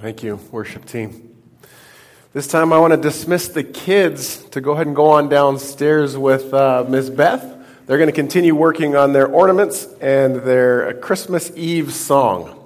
Thank 0.00 0.22
you, 0.22 0.38
worship 0.52 0.84
team. 0.84 1.34
This 2.34 2.46
time 2.46 2.70
I 2.70 2.78
want 2.78 2.92
to 2.92 2.98
dismiss 2.98 3.48
the 3.48 3.64
kids 3.64 4.44
to 4.50 4.60
go 4.60 4.72
ahead 4.72 4.86
and 4.86 4.94
go 4.94 5.08
on 5.08 5.30
downstairs 5.30 6.18
with 6.18 6.52
uh, 6.52 6.84
Ms. 6.86 7.08
Beth. 7.08 7.42
They're 7.86 7.96
going 7.96 8.10
to 8.10 8.14
continue 8.14 8.54
working 8.54 8.94
on 8.94 9.14
their 9.14 9.26
ornaments 9.26 9.86
and 10.02 10.36
their 10.36 10.92
Christmas 11.00 11.50
Eve 11.56 11.94
song. 11.94 12.62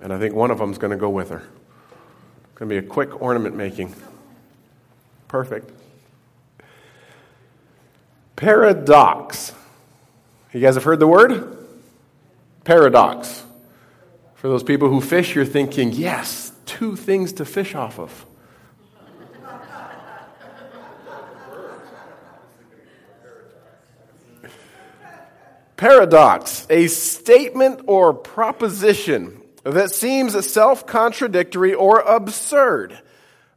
And 0.00 0.12
I 0.12 0.18
think 0.18 0.34
one 0.34 0.50
of 0.50 0.58
them 0.58 0.72
is 0.72 0.78
going 0.78 0.90
to 0.90 0.96
go 0.96 1.10
with 1.10 1.30
her. 1.30 1.44
It's 1.44 2.58
going 2.58 2.68
to 2.68 2.80
be 2.80 2.84
a 2.84 2.88
quick 2.88 3.22
ornament 3.22 3.54
making. 3.54 3.94
Perfect. 5.28 5.70
Paradox. 8.34 9.52
You 10.52 10.60
guys 10.60 10.74
have 10.74 10.84
heard 10.84 10.98
the 10.98 11.06
word? 11.06 11.56
Paradox. 12.64 13.44
For 14.38 14.46
those 14.46 14.62
people 14.62 14.88
who 14.88 15.00
fish, 15.00 15.34
you're 15.34 15.44
thinking, 15.44 15.90
yes, 15.90 16.52
two 16.64 16.94
things 16.94 17.32
to 17.34 17.44
fish 17.44 17.74
off 17.74 17.98
of. 17.98 18.24
Paradox, 25.76 26.68
a 26.70 26.86
statement 26.86 27.80
or 27.88 28.14
proposition 28.14 29.42
that 29.64 29.90
seems 29.90 30.48
self 30.48 30.86
contradictory 30.86 31.74
or 31.74 31.98
absurd, 31.98 32.96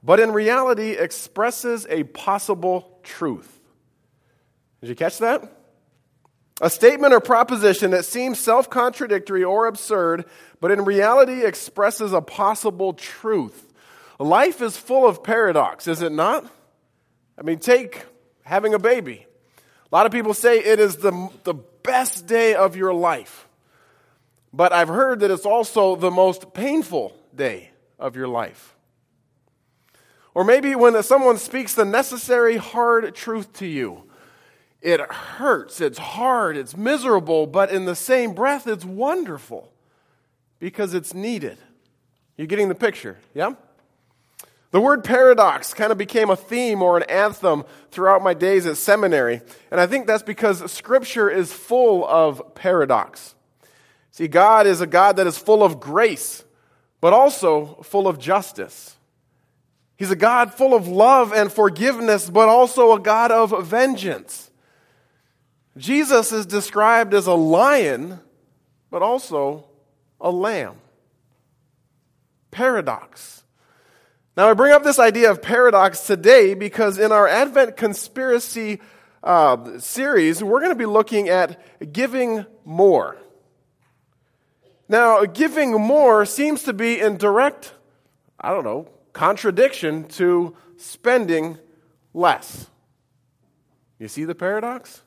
but 0.02 0.20
in 0.20 0.32
reality 0.32 0.94
expresses 0.94 1.86
a 1.92 2.06
possible 2.06 3.00
truth. 3.04 3.60
Did 4.82 4.90
you 4.90 4.96
catch 4.96 5.20
that? 5.20 5.61
A 6.60 6.70
statement 6.70 7.14
or 7.14 7.20
proposition 7.20 7.92
that 7.92 8.06
seems 8.06 8.40
self 8.40 8.70
contradictory 8.70 9.44
or 9.44 9.68
absurd, 9.68 10.26
but 10.60 10.72
in 10.72 10.86
reality 10.86 11.44
expresses 11.44 12.14
a 12.14 12.22
possible 12.22 12.94
truth. 12.94 13.72
Life 14.20 14.62
is 14.62 14.78
full 14.78 15.08
of 15.08 15.24
paradox, 15.24 15.88
is 15.88 16.02
it 16.02 16.12
not? 16.12 16.46
I 17.38 17.42
mean, 17.42 17.58
take 17.58 18.06
having 18.44 18.74
a 18.74 18.80
baby. 18.80 19.26
A 19.92 19.96
lot 19.96 20.06
of 20.06 20.12
people 20.12 20.34
say 20.34 20.60
it 20.60 20.80
is 20.80 20.98
the, 20.98 21.30
the 21.44 21.54
best 21.54 22.28
day 22.28 22.54
of 22.54 22.76
your 22.76 22.94
life. 22.94 23.48
But 24.54 24.74
I've 24.74 24.90
heard 24.90 25.22
that 25.22 25.32
it's 25.32 25.46
also 25.46 25.96
the 25.96 26.12
most 26.12 26.54
painful 26.54 27.16
day 27.36 27.72
of 27.98 28.16
your 28.16 28.28
life. 28.28 28.76
Or 30.34 30.44
maybe 30.44 30.76
when 30.76 31.02
someone 31.04 31.38
speaks 31.38 31.74
the 31.74 31.86
necessary 31.86 32.58
hard 32.58 33.16
truth 33.16 33.52
to 33.54 33.66
you, 33.66 34.04
it 34.82 35.00
hurts, 35.00 35.80
it's 35.80 36.00
hard, 36.00 36.58
it's 36.58 36.76
miserable, 36.76 37.46
but 37.48 37.72
in 37.72 37.86
the 37.86 37.96
same 37.96 38.34
breath, 38.34 38.68
it's 38.68 38.86
wonderful 38.86 39.72
because 40.60 40.94
it's 40.94 41.14
needed. 41.14 41.58
You're 42.38 42.48
getting 42.48 42.70
the 42.70 42.76
picture? 42.76 43.18
Yeah? 43.34 43.54
The 44.72 44.80
word 44.80 45.04
paradox 45.04 45.74
kind 45.74 45.92
of 45.92 45.98
became 45.98 46.30
a 46.30 46.36
theme 46.36 46.82
or 46.82 46.98
an 46.98 47.04
anthem 47.04 47.66
throughout 47.92 48.24
my 48.24 48.34
days 48.34 48.66
at 48.66 48.78
seminary, 48.78 49.42
and 49.70 49.82
I 49.82 49.88
think 49.88 50.08
that's 50.08 50.24
because 50.24 50.72
Scripture 50.72 51.30
is 51.30 51.52
full 51.52 52.06
of 52.08 52.56
paradox. 52.56 53.36
See, 54.12 54.28
God 54.28 54.68
is 54.68 54.82
a 54.82 54.88
God 54.88 55.18
that 55.18 55.28
is 55.28 55.38
full 55.38 55.64
of 55.64 55.80
grace, 55.80 56.44
but 57.02 57.14
also 57.14 57.82
full 57.84 58.08
of 58.08 58.18
justice. 58.18 58.96
He's 59.98 60.12
a 60.12 60.16
God 60.16 60.54
full 60.54 60.74
of 60.74 60.88
love 60.88 61.34
and 61.34 61.52
forgiveness, 61.52 62.30
but 62.30 62.50
also 62.50 62.94
a 62.94 63.00
God 63.00 63.32
of 63.32 63.66
vengeance. 63.66 64.51
Jesus 65.78 66.32
is 66.32 66.46
described 66.46 67.14
as 67.14 67.28
a 67.28 67.34
lion, 67.34 68.20
but 68.90 69.02
also 69.02 69.66
a 70.20 70.30
lamb. 70.30 70.76
Paradox. 72.52 73.44
Now, 74.36 74.50
I 74.50 74.54
bring 74.54 74.74
up 74.74 74.84
this 74.84 75.00
idea 75.00 75.32
of 75.32 75.42
paradox 75.42 76.06
today 76.06 76.54
because 76.54 76.98
in 76.98 77.12
our 77.12 77.28
Advent 77.28 77.78
conspiracy 77.78 78.82
uh, 79.24 79.80
series, 79.80 80.44
we're 80.44 80.60
going 80.60 80.72
to 80.72 80.76
be 80.76 80.86
looking 80.86 81.30
at 81.30 81.94
giving 81.94 82.46
more. 82.66 83.18
Now, 84.90 85.24
giving 85.26 85.72
more 85.72 86.26
seems 86.26 86.64
to 86.64 86.74
be 86.74 87.00
in 87.00 87.18
direct, 87.18 87.74
I 88.40 88.52
don't 88.52 88.66
know, 88.66 88.90
contradiction 89.14 90.06
to 90.10 90.56
spending 90.76 91.58
less. 92.14 92.68
You 94.00 94.08
see 94.08 94.26
the 94.26 94.36
paradox? 94.36 95.02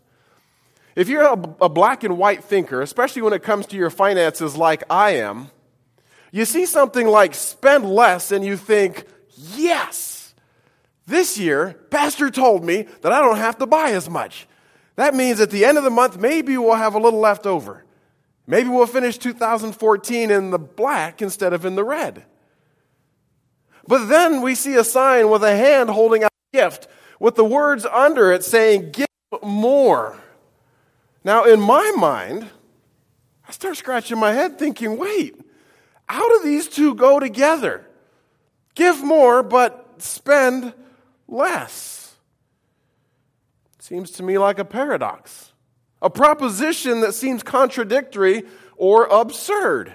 If 0.96 1.08
you're 1.08 1.22
a, 1.22 1.32
a, 1.62 1.68
black 1.68 2.04
and 2.04 2.16
white 2.16 2.44
thinker, 2.44 2.80
especially 2.80 3.22
when 3.22 3.32
it 3.32 3.42
comes 3.42 3.66
to 3.66 3.76
your 3.76 3.90
finances 3.90 4.56
like 4.56 4.84
I 4.88 5.16
am, 5.16 5.50
you 6.30 6.44
see 6.44 6.66
something 6.66 7.06
like 7.06 7.34
spend 7.34 7.84
less 7.88 8.30
and 8.30 8.44
you 8.44 8.56
think, 8.56 9.06
yes, 9.36 10.34
this 11.06 11.38
year, 11.38 11.74
Pastor 11.90 12.30
told 12.30 12.64
me 12.64 12.86
that 13.02 13.12
I 13.12 13.20
don't 13.20 13.38
have 13.38 13.58
to 13.58 13.66
buy 13.66 13.90
as 13.90 14.08
much. 14.08 14.46
That 14.96 15.14
means 15.14 15.40
at 15.40 15.50
the 15.50 15.64
end 15.64 15.78
of 15.78 15.84
the 15.84 15.90
month, 15.90 16.18
maybe 16.18 16.56
we'll 16.56 16.74
have 16.74 16.94
a 16.94 17.00
little 17.00 17.20
left 17.20 17.46
over. 17.46 17.84
Maybe 18.46 18.68
we'll 18.68 18.86
finish 18.86 19.18
2014 19.18 20.30
in 20.30 20.50
the 20.50 20.58
black 20.58 21.22
instead 21.22 21.52
of 21.52 21.64
in 21.64 21.74
the 21.74 21.84
red. 21.84 22.24
But 23.86 24.06
then 24.06 24.42
we 24.42 24.54
see 24.54 24.74
a 24.74 24.84
sign 24.84 25.28
with 25.28 25.42
a 25.42 25.56
hand 25.56 25.90
holding 25.90 26.24
out 26.24 26.30
a 26.52 26.56
gift 26.56 26.86
with 27.18 27.34
the 27.34 27.44
words 27.44 27.84
under 27.84 28.32
it 28.32 28.44
saying, 28.44 28.92
Give 28.92 29.06
more. 29.42 30.20
Now, 31.24 31.44
in 31.44 31.60
my 31.60 31.90
mind, 31.96 32.48
I 33.48 33.52
start 33.52 33.78
scratching 33.78 34.18
my 34.18 34.32
head 34.32 34.58
thinking, 34.58 34.98
wait, 34.98 35.40
how 36.06 36.28
do 36.28 36.44
these 36.44 36.68
two 36.68 36.94
go 36.94 37.18
together? 37.18 37.86
Give 38.74 39.02
more, 39.02 39.42
but 39.42 40.02
spend 40.02 40.74
less. 41.26 42.14
Seems 43.78 44.10
to 44.12 44.22
me 44.22 44.38
like 44.38 44.58
a 44.58 44.64
paradox, 44.64 45.52
a 46.00 46.10
proposition 46.10 47.00
that 47.00 47.14
seems 47.14 47.42
contradictory 47.42 48.44
or 48.76 49.06
absurd. 49.06 49.94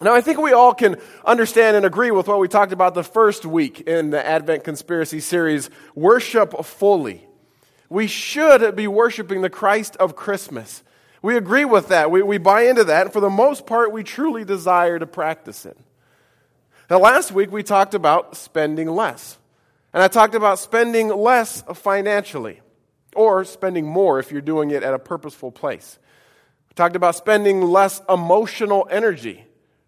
Now, 0.00 0.14
I 0.14 0.20
think 0.20 0.38
we 0.38 0.52
all 0.52 0.74
can 0.74 0.96
understand 1.24 1.76
and 1.76 1.84
agree 1.84 2.12
with 2.12 2.28
what 2.28 2.38
we 2.38 2.46
talked 2.46 2.72
about 2.72 2.94
the 2.94 3.02
first 3.02 3.44
week 3.44 3.80
in 3.80 4.10
the 4.10 4.24
Advent 4.24 4.62
Conspiracy 4.62 5.18
series 5.18 5.70
worship 5.96 6.64
fully. 6.64 7.27
We 7.88 8.06
should 8.06 8.76
be 8.76 8.86
worshiping 8.86 9.40
the 9.40 9.50
Christ 9.50 9.96
of 9.96 10.14
Christmas. 10.14 10.82
We 11.22 11.36
agree 11.36 11.64
with 11.64 11.88
that. 11.88 12.10
We, 12.10 12.22
we 12.22 12.38
buy 12.38 12.62
into 12.62 12.84
that. 12.84 13.06
And 13.06 13.12
for 13.12 13.20
the 13.20 13.30
most 13.30 13.66
part, 13.66 13.92
we 13.92 14.04
truly 14.04 14.44
desire 14.44 14.98
to 14.98 15.06
practice 15.06 15.66
it. 15.66 15.76
Now, 16.90 16.98
last 16.98 17.32
week 17.32 17.50
we 17.50 17.62
talked 17.62 17.94
about 17.94 18.36
spending 18.36 18.88
less. 18.88 19.38
And 19.92 20.02
I 20.02 20.08
talked 20.08 20.34
about 20.34 20.58
spending 20.58 21.08
less 21.08 21.62
financially, 21.74 22.60
or 23.16 23.44
spending 23.44 23.86
more 23.86 24.18
if 24.18 24.30
you're 24.30 24.42
doing 24.42 24.70
it 24.70 24.82
at 24.82 24.94
a 24.94 24.98
purposeful 24.98 25.50
place. 25.50 25.98
We 26.68 26.74
talked 26.74 26.94
about 26.94 27.16
spending 27.16 27.62
less 27.62 28.02
emotional 28.08 28.86
energy, 28.90 29.46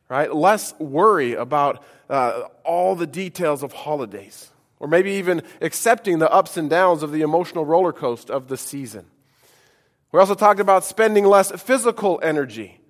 right? 0.08 0.34
Less 0.34 0.74
worry 0.78 1.34
about 1.34 1.84
uh, 2.08 2.44
all 2.64 2.96
the 2.96 3.06
details 3.06 3.62
of 3.62 3.72
holidays 3.72 4.50
or 4.80 4.88
maybe 4.88 5.12
even 5.12 5.42
accepting 5.60 6.18
the 6.18 6.32
ups 6.32 6.56
and 6.56 6.68
downs 6.68 7.02
of 7.02 7.12
the 7.12 7.20
emotional 7.20 7.64
roller 7.64 7.92
coaster 7.92 8.32
of 8.32 8.48
the 8.48 8.56
season. 8.56 9.06
We 10.10 10.18
also 10.18 10.34
talked 10.34 10.58
about 10.58 10.84
spending 10.84 11.24
less 11.24 11.52
physical 11.62 12.18
energy. 12.22 12.80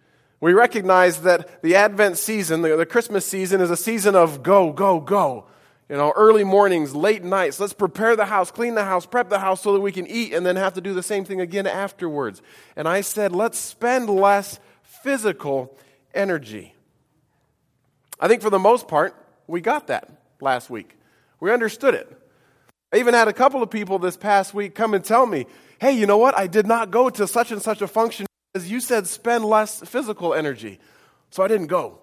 We 0.41 0.55
recognize 0.55 1.21
that 1.23 1.63
the 1.63 1.75
Advent 1.75 2.17
season, 2.17 2.63
the, 2.63 2.77
the 2.77 2.87
Christmas 2.87 3.27
season, 3.27 3.61
is 3.61 3.71
a 3.71 3.77
season 3.77 4.17
of 4.17 4.43
go, 4.43 4.73
go, 4.73 5.01
go. 5.01 5.47
You 5.91 5.97
know, 5.97 6.13
early 6.17 6.45
mornings, 6.45 6.95
late 6.95 7.25
nights. 7.25 7.59
Let's 7.59 7.73
prepare 7.73 8.15
the 8.15 8.25
house, 8.25 8.51
clean 8.51 8.77
the 8.77 8.85
house, 8.85 9.05
prep 9.05 9.29
the 9.29 9.41
house 9.41 9.61
so 9.61 9.73
that 9.75 9.81
we 9.81 9.91
can 9.93 10.07
eat 10.07 10.33
and 10.33 10.47
then 10.47 10.57
have 10.57 10.75
to 10.75 10.81
do 10.81 10.95
the 10.95 11.03
same 11.03 11.25
thing 11.25 11.41
again 11.41 11.67
afterwards. 11.67 12.41
And 12.77 12.87
I 12.89 13.01
said, 13.01 13.33
let's 13.33 13.59
spend 13.59 14.09
less 14.09 14.61
physical 14.83 15.77
energy. 16.15 16.75
I 18.21 18.29
think 18.29 18.41
for 18.41 18.51
the 18.51 18.59
most 18.59 18.87
part, 18.87 19.17
we 19.49 19.61
got 19.61 19.89
that 19.89 20.09
last 20.41 20.71
week. 20.71 20.97
We 21.41 21.51
understood 21.51 21.95
it. 21.95 22.11
I 22.93 22.99
even 22.99 23.15
had 23.15 23.29
a 23.29 23.33
couple 23.33 23.63
of 23.63 23.71
people 23.71 23.99
this 23.99 24.17
past 24.17 24.53
week 24.53 24.75
come 24.75 24.95
and 24.95 25.05
tell 25.05 25.27
me, 25.27 25.47
hey, 25.81 25.93
you 25.93 26.07
know 26.07 26.19
what? 26.19 26.37
I 26.37 26.47
did 26.47 26.67
not 26.67 26.91
go 26.91 27.09
to 27.11 27.27
such 27.27 27.51
and 27.51 27.63
such 27.63 27.83
a 27.83 27.89
function 27.89 28.27
because 28.53 28.71
you 28.71 28.81
said 28.81 29.07
spend 29.07 29.45
less 29.45 29.81
physical 29.81 30.35
energy. 30.35 30.79
So 31.31 31.43
I 31.43 31.49
didn't 31.49 31.69
go. 31.69 31.99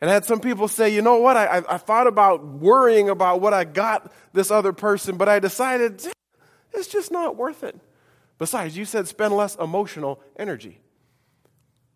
And 0.00 0.10
I 0.10 0.14
had 0.14 0.24
some 0.24 0.40
people 0.40 0.68
say, 0.68 0.88
you 0.90 1.00
know 1.00 1.16
what? 1.16 1.36
I, 1.36 1.46
I, 1.46 1.74
I 1.74 1.78
thought 1.78 2.06
about 2.06 2.44
worrying 2.44 3.08
about 3.08 3.40
what 3.40 3.54
I 3.54 3.64
got 3.64 4.12
this 4.32 4.50
other 4.50 4.72
person, 4.72 5.16
but 5.16 5.28
I 5.28 5.38
decided 5.38 6.04
it's 6.72 6.88
just 6.88 7.10
not 7.10 7.36
worth 7.36 7.62
it. 7.62 7.78
Besides, 8.38 8.76
you 8.76 8.84
said 8.84 9.06
spend 9.06 9.34
less 9.34 9.54
emotional 9.56 10.20
energy. 10.36 10.80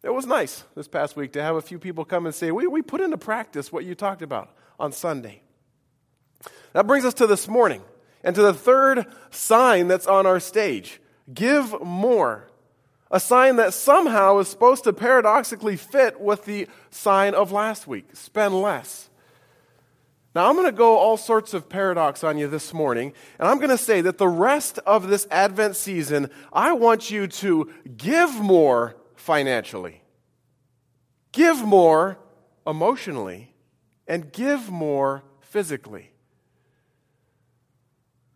It 0.04 0.14
was 0.14 0.24
nice 0.24 0.62
this 0.76 0.86
past 0.86 1.16
week 1.16 1.32
to 1.32 1.42
have 1.42 1.56
a 1.56 1.60
few 1.60 1.80
people 1.80 2.04
come 2.04 2.26
and 2.26 2.34
say, 2.34 2.52
we, 2.52 2.68
we 2.68 2.80
put 2.80 3.00
into 3.00 3.18
practice 3.18 3.72
what 3.72 3.84
you 3.84 3.96
talked 3.96 4.22
about 4.22 4.54
on 4.78 4.92
Sunday. 4.92 5.42
That 6.72 6.86
brings 6.86 7.04
us 7.04 7.14
to 7.14 7.26
this 7.26 7.48
morning 7.48 7.82
and 8.22 8.34
to 8.34 8.42
the 8.42 8.54
third 8.54 9.06
sign 9.30 9.88
that's 9.88 10.06
on 10.06 10.26
our 10.26 10.40
stage 10.40 11.00
give 11.32 11.80
more. 11.82 12.48
A 13.10 13.20
sign 13.20 13.56
that 13.56 13.72
somehow 13.72 14.38
is 14.38 14.48
supposed 14.48 14.84
to 14.84 14.92
paradoxically 14.92 15.76
fit 15.76 16.20
with 16.20 16.44
the 16.44 16.66
sign 16.90 17.34
of 17.34 17.52
last 17.52 17.86
week 17.86 18.08
spend 18.14 18.60
less. 18.60 19.08
Now, 20.34 20.50
I'm 20.50 20.54
going 20.54 20.66
to 20.66 20.72
go 20.72 20.98
all 20.98 21.16
sorts 21.16 21.54
of 21.54 21.68
paradox 21.68 22.22
on 22.22 22.36
you 22.36 22.46
this 22.46 22.74
morning, 22.74 23.14
and 23.38 23.48
I'm 23.48 23.56
going 23.56 23.70
to 23.70 23.78
say 23.78 24.02
that 24.02 24.18
the 24.18 24.28
rest 24.28 24.78
of 24.80 25.08
this 25.08 25.26
Advent 25.30 25.76
season, 25.76 26.28
I 26.52 26.72
want 26.74 27.10
you 27.10 27.26
to 27.26 27.72
give 27.96 28.38
more 28.38 28.96
financially, 29.14 30.02
give 31.32 31.64
more 31.64 32.18
emotionally, 32.66 33.54
and 34.06 34.30
give 34.30 34.70
more 34.70 35.22
physically. 35.40 36.10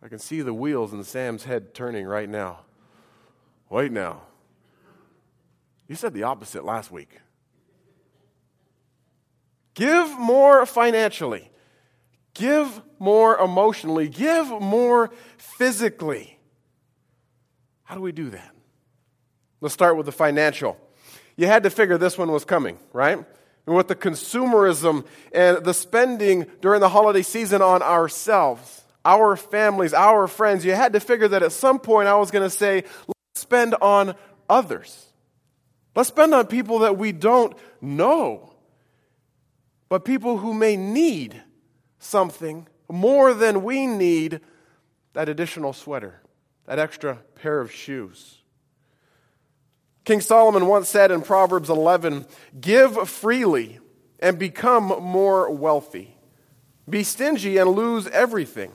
I 0.03 0.07
can 0.07 0.19
see 0.19 0.41
the 0.41 0.53
wheels 0.53 0.93
in 0.93 1.03
Sam's 1.03 1.43
head 1.43 1.73
turning 1.73 2.05
right 2.05 2.29
now. 2.29 2.61
Wait 3.69 3.91
now. 3.91 4.21
You 5.87 5.95
said 5.95 6.13
the 6.13 6.23
opposite 6.23 6.65
last 6.65 6.91
week. 6.91 7.19
Give 9.73 10.17
more 10.19 10.65
financially. 10.65 11.51
Give 12.33 12.81
more 12.99 13.37
emotionally. 13.37 14.07
Give 14.09 14.47
more 14.47 15.11
physically. 15.37 16.39
How 17.83 17.95
do 17.95 18.01
we 18.01 18.11
do 18.11 18.29
that? 18.29 18.55
Let's 19.59 19.73
start 19.73 19.97
with 19.97 20.05
the 20.05 20.11
financial. 20.11 20.77
You 21.35 21.47
had 21.47 21.63
to 21.63 21.69
figure 21.69 21.97
this 21.97 22.17
one 22.17 22.31
was 22.31 22.45
coming, 22.45 22.79
right? 22.93 23.17
And 23.67 23.75
with 23.75 23.87
the 23.87 23.95
consumerism 23.95 25.05
and 25.33 25.63
the 25.63 25.73
spending 25.73 26.47
during 26.61 26.79
the 26.79 26.89
holiday 26.89 27.21
season 27.21 27.61
on 27.61 27.81
ourselves, 27.81 28.80
our 29.03 29.35
families, 29.35 29.93
our 29.93 30.27
friends, 30.27 30.63
you 30.63 30.73
had 30.73 30.93
to 30.93 30.99
figure 30.99 31.27
that 31.27 31.43
at 31.43 31.51
some 31.51 31.79
point 31.79 32.07
I 32.07 32.15
was 32.15 32.31
going 32.31 32.47
to 32.47 32.55
say, 32.55 32.83
let's 33.07 33.41
spend 33.41 33.75
on 33.81 34.15
others. 34.49 35.07
Let's 35.95 36.09
spend 36.09 36.33
on 36.33 36.47
people 36.47 36.79
that 36.79 36.97
we 36.97 37.11
don't 37.11 37.55
know, 37.81 38.53
but 39.89 40.05
people 40.05 40.37
who 40.37 40.53
may 40.53 40.77
need 40.77 41.41
something 41.99 42.67
more 42.89 43.33
than 43.33 43.63
we 43.63 43.87
need 43.87 44.39
that 45.13 45.27
additional 45.27 45.73
sweater, 45.73 46.21
that 46.65 46.79
extra 46.79 47.15
pair 47.35 47.59
of 47.59 47.71
shoes. 47.71 48.37
King 50.05 50.21
Solomon 50.21 50.67
once 50.67 50.89
said 50.89 51.11
in 51.11 51.21
Proverbs 51.21 51.69
11 51.69 52.25
Give 52.59 53.07
freely 53.07 53.79
and 54.19 54.39
become 54.39 54.85
more 55.01 55.51
wealthy. 55.51 56.17
Be 56.89 57.03
stingy 57.03 57.57
and 57.57 57.71
lose 57.71 58.07
everything. 58.07 58.71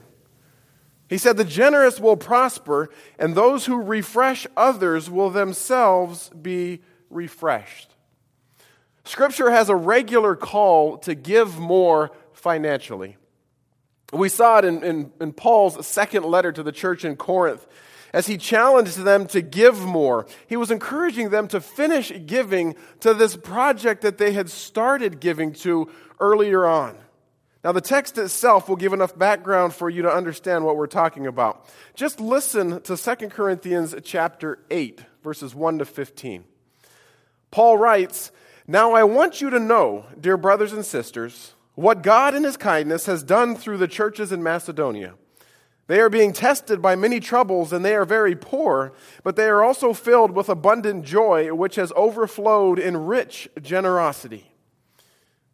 He 1.09 1.19
said, 1.19 1.37
The 1.37 1.45
generous 1.45 2.01
will 2.01 2.17
prosper, 2.17 2.91
and 3.19 3.35
those 3.35 3.67
who 3.67 3.81
refresh 3.81 4.47
others 4.57 5.09
will 5.09 5.31
themselves 5.31 6.31
be 6.31 6.83
refreshed. 7.11 7.95
Scripture 9.05 9.51
has 9.51 9.69
a 9.69 9.77
regular 9.77 10.35
call 10.35 10.99
to 10.99 11.15
give 11.15 11.59
more 11.59 12.11
financially. 12.33 13.17
We 14.13 14.29
saw 14.29 14.59
it 14.59 14.65
in, 14.65 14.83
in, 14.83 15.13
in, 15.21 15.33
Paul's 15.33 15.85
second 15.87 16.25
letter 16.25 16.53
to 16.53 16.63
the 16.63 16.73
church 16.73 17.05
in 17.05 17.17
Corinth. 17.17 17.67
As 18.13 18.27
he 18.27 18.37
challenged 18.37 18.99
them 18.99 19.27
to 19.29 19.43
give 19.43 19.81
more, 19.81 20.27
he 20.47 20.57
was 20.57 20.71
encouraging 20.71 21.31
them 21.31 21.49
to 21.49 21.61
finish 21.61 22.13
giving 22.25 22.75
to 23.01 23.15
this 23.15 23.37
project 23.37 24.03
that 24.03 24.19
they 24.19 24.33
had 24.33 24.49
started 24.49 25.21
giving 25.21 25.53
to 25.55 25.91
earlier 26.19 26.67
on. 26.67 26.97
Now, 27.67 27.73
the 27.73 27.81
text 27.81 28.17
itself 28.17 28.69
will 28.69 28.77
give 28.77 28.93
enough 28.93 29.19
background 29.19 29.75
for 29.75 29.91
you 29.91 30.03
to 30.03 30.09
understand 30.09 30.65
what 30.65 30.77
we're 30.77 30.87
talking 30.87 31.27
about. 31.27 31.67
Just 31.97 32.21
listen 32.21 32.81
to 32.83 32.97
2 32.97 33.29
Corinthians 33.29 33.93
chapter 34.05 34.61
8, 34.71 35.01
verses 35.25 35.53
1 35.53 35.81
to 35.81 35.85
15. 35.85 36.45
Paul 37.51 37.77
writes, 37.77 38.31
Now 38.69 38.93
I 38.93 39.03
want 39.03 39.41
you 39.41 39.51
to 39.51 39.59
know, 39.59 40.07
dear 40.21 40.37
brothers 40.37 40.73
and 40.73 40.85
sisters, 40.85 41.55
what 41.75 42.05
God 42.05 42.37
in 42.37 42.45
His 42.45 42.57
kindness 42.57 43.07
has 43.07 43.25
done 43.25 43.57
through 43.57 43.79
the 43.79 43.89
churches 43.89 44.31
in 44.31 44.45
Macedonia. 44.45 45.15
They 45.89 45.99
are 45.99 46.09
being 46.09 46.33
tested 46.33 46.81
by 46.81 46.95
many 46.95 47.19
troubles, 47.19 47.73
and 47.73 47.85
they 47.85 47.97
are 47.97 48.05
very 48.05 48.37
poor, 48.37 48.93
but 49.25 49.35
they 49.35 49.49
are 49.49 49.65
also 49.65 49.93
filled 49.93 50.37
with 50.37 50.49
abundant 50.49 51.05
joy, 51.05 51.53
which 51.53 51.75
has 51.75 51.93
overflowed 51.97 52.79
in 52.79 52.97
rich 52.97 53.49
generosity. 53.61 54.53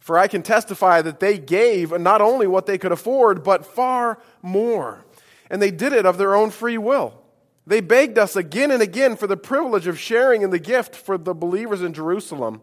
For 0.03 0.19
I 0.19 0.27
can 0.27 0.43
testify 0.43 1.01
that 1.03 1.21
they 1.21 1.39
gave 1.39 1.93
not 1.93 2.21
only 2.21 2.49
what 2.49 2.67
they 2.67 2.77
could 2.77 2.91
afford, 2.91 3.45
but 3.45 3.65
far 3.65 4.19
more. 4.43 5.05
And 5.49 5.63
they 5.63 5.71
did 5.71 5.93
it 5.93 6.05
of 6.05 6.19
their 6.19 6.35
own 6.35 6.51
free 6.51 6.77
will. 6.77 7.23
They 7.69 7.81
begged 7.81 8.19
us 8.19 8.35
again 8.35 8.73
and 8.73 8.83
again 8.83 9.15
for 9.15 9.29
the 9.29 9.37
privilege 9.37 9.87
of 9.87 10.01
sharing 10.01 10.43
in 10.43 10.51
the 10.51 10.59
gift 10.59 10.97
for 10.97 11.17
the 11.17 11.35
believers 11.35 11.83
in 11.83 11.93
Jerusalem. 11.93 12.63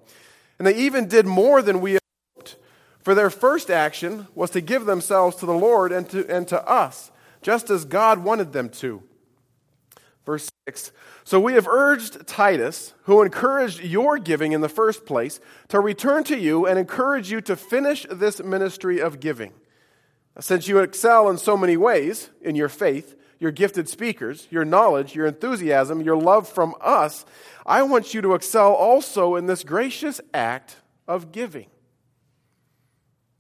And 0.58 0.68
they 0.68 0.76
even 0.76 1.08
did 1.08 1.26
more 1.26 1.62
than 1.62 1.80
we 1.80 1.98
hoped. 2.36 2.58
for 3.00 3.16
their 3.16 3.30
first 3.30 3.72
action 3.72 4.28
was 4.36 4.50
to 4.50 4.60
give 4.60 4.86
themselves 4.86 5.38
to 5.38 5.46
the 5.46 5.54
Lord 5.54 5.94
and 5.94 6.10
to, 6.10 6.30
and 6.30 6.46
to 6.50 6.62
us, 6.68 7.10
just 7.42 7.70
as 7.70 7.86
God 7.86 8.20
wanted 8.20 8.52
them 8.52 8.68
to. 8.68 9.02
Verse 10.26 10.50
6 10.68 10.92
So 11.24 11.40
we 11.40 11.54
have 11.54 11.68
urged 11.68 12.28
Titus, 12.28 12.94
who 13.04 13.22
encouraged 13.22 13.82
your 13.82 14.18
giving 14.18 14.52
in 14.52 14.62
the 14.62 14.70
first 14.70 15.06
place, 15.06 15.40
to 15.70 15.80
return 15.80 16.24
to 16.26 16.38
you 16.38 16.66
and 16.66 16.78
encourage 16.78 17.32
you 17.32 17.42
to 17.42 17.56
finish 17.56 18.06
this 18.10 18.42
ministry 18.44 19.00
of 19.00 19.20
giving. 19.20 19.54
Since 20.40 20.68
you 20.68 20.80
excel 20.80 21.30
in 21.30 21.38
so 21.38 21.58
many 21.58 21.76
ways 21.76 22.30
in 22.42 22.56
your 22.56 22.70
faith, 22.70 23.16
your 23.40 23.52
gifted 23.52 23.90
speakers, 23.90 24.48
your 24.50 24.66
knowledge, 24.66 25.16
your 25.16 25.26
enthusiasm, 25.26 26.02
your 26.02 26.18
love 26.18 26.48
from 26.48 26.76
us, 26.82 27.26
I 27.66 27.84
want 27.84 28.14
you 28.14 28.22
to 28.22 28.36
excel 28.36 28.74
also 28.74 29.36
in 29.36 29.48
this 29.48 29.64
gracious 29.64 30.22
act 30.34 30.78
of 31.08 31.32
giving. 31.32 31.68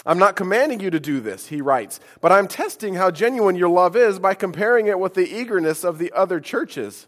I'm 0.06 0.18
not 0.18 0.36
commanding 0.36 0.80
you 0.80 0.90
to 0.92 1.00
do 1.00 1.19
this, 1.19 1.48
he 1.48 1.62
writes, 1.62 2.00
but 2.22 2.31
I'm 2.31 2.48
testing 2.48 2.96
how 2.96 3.12
genuine 3.12 3.56
your 3.56 3.69
love 3.69 3.96
is 3.96 4.18
by 4.18 4.34
comparing 4.34 4.88
it 4.88 5.00
with 5.00 5.13
the 5.13 5.30
eagerness 5.30 5.84
of 5.84 5.98
the 5.98 6.12
other 6.13 6.40
churches. 6.40 7.07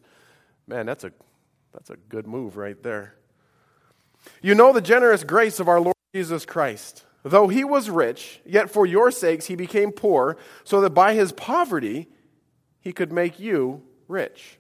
Man, 0.68 0.86
that's 0.86 1.04
a, 1.04 1.12
that's 1.74 1.90
a 1.90 1.96
good 2.10 2.28
move 2.28 2.58
right 2.58 2.82
there. 2.84 3.16
You 4.42 4.56
know 4.56 4.74
the 4.74 4.82
generous 4.82 5.24
grace 5.24 5.60
of 5.60 5.68
our 5.68 5.80
Lord 5.80 5.96
Jesus 6.14 6.46
Christ. 6.46 7.06
Though 7.24 7.48
he 7.48 7.64
was 7.64 7.90
rich, 7.90 8.42
yet 8.46 8.70
for 8.70 8.86
your 8.86 9.12
sakes 9.12 9.46
he 9.46 9.56
became 9.56 9.92
poor, 9.92 10.38
so 10.64 10.82
that 10.82 10.90
by 10.92 11.14
his 11.14 11.32
poverty 11.32 12.08
he 12.80 12.92
could 12.92 13.12
make 13.12 13.40
you 13.40 13.84
rich. 14.08 14.58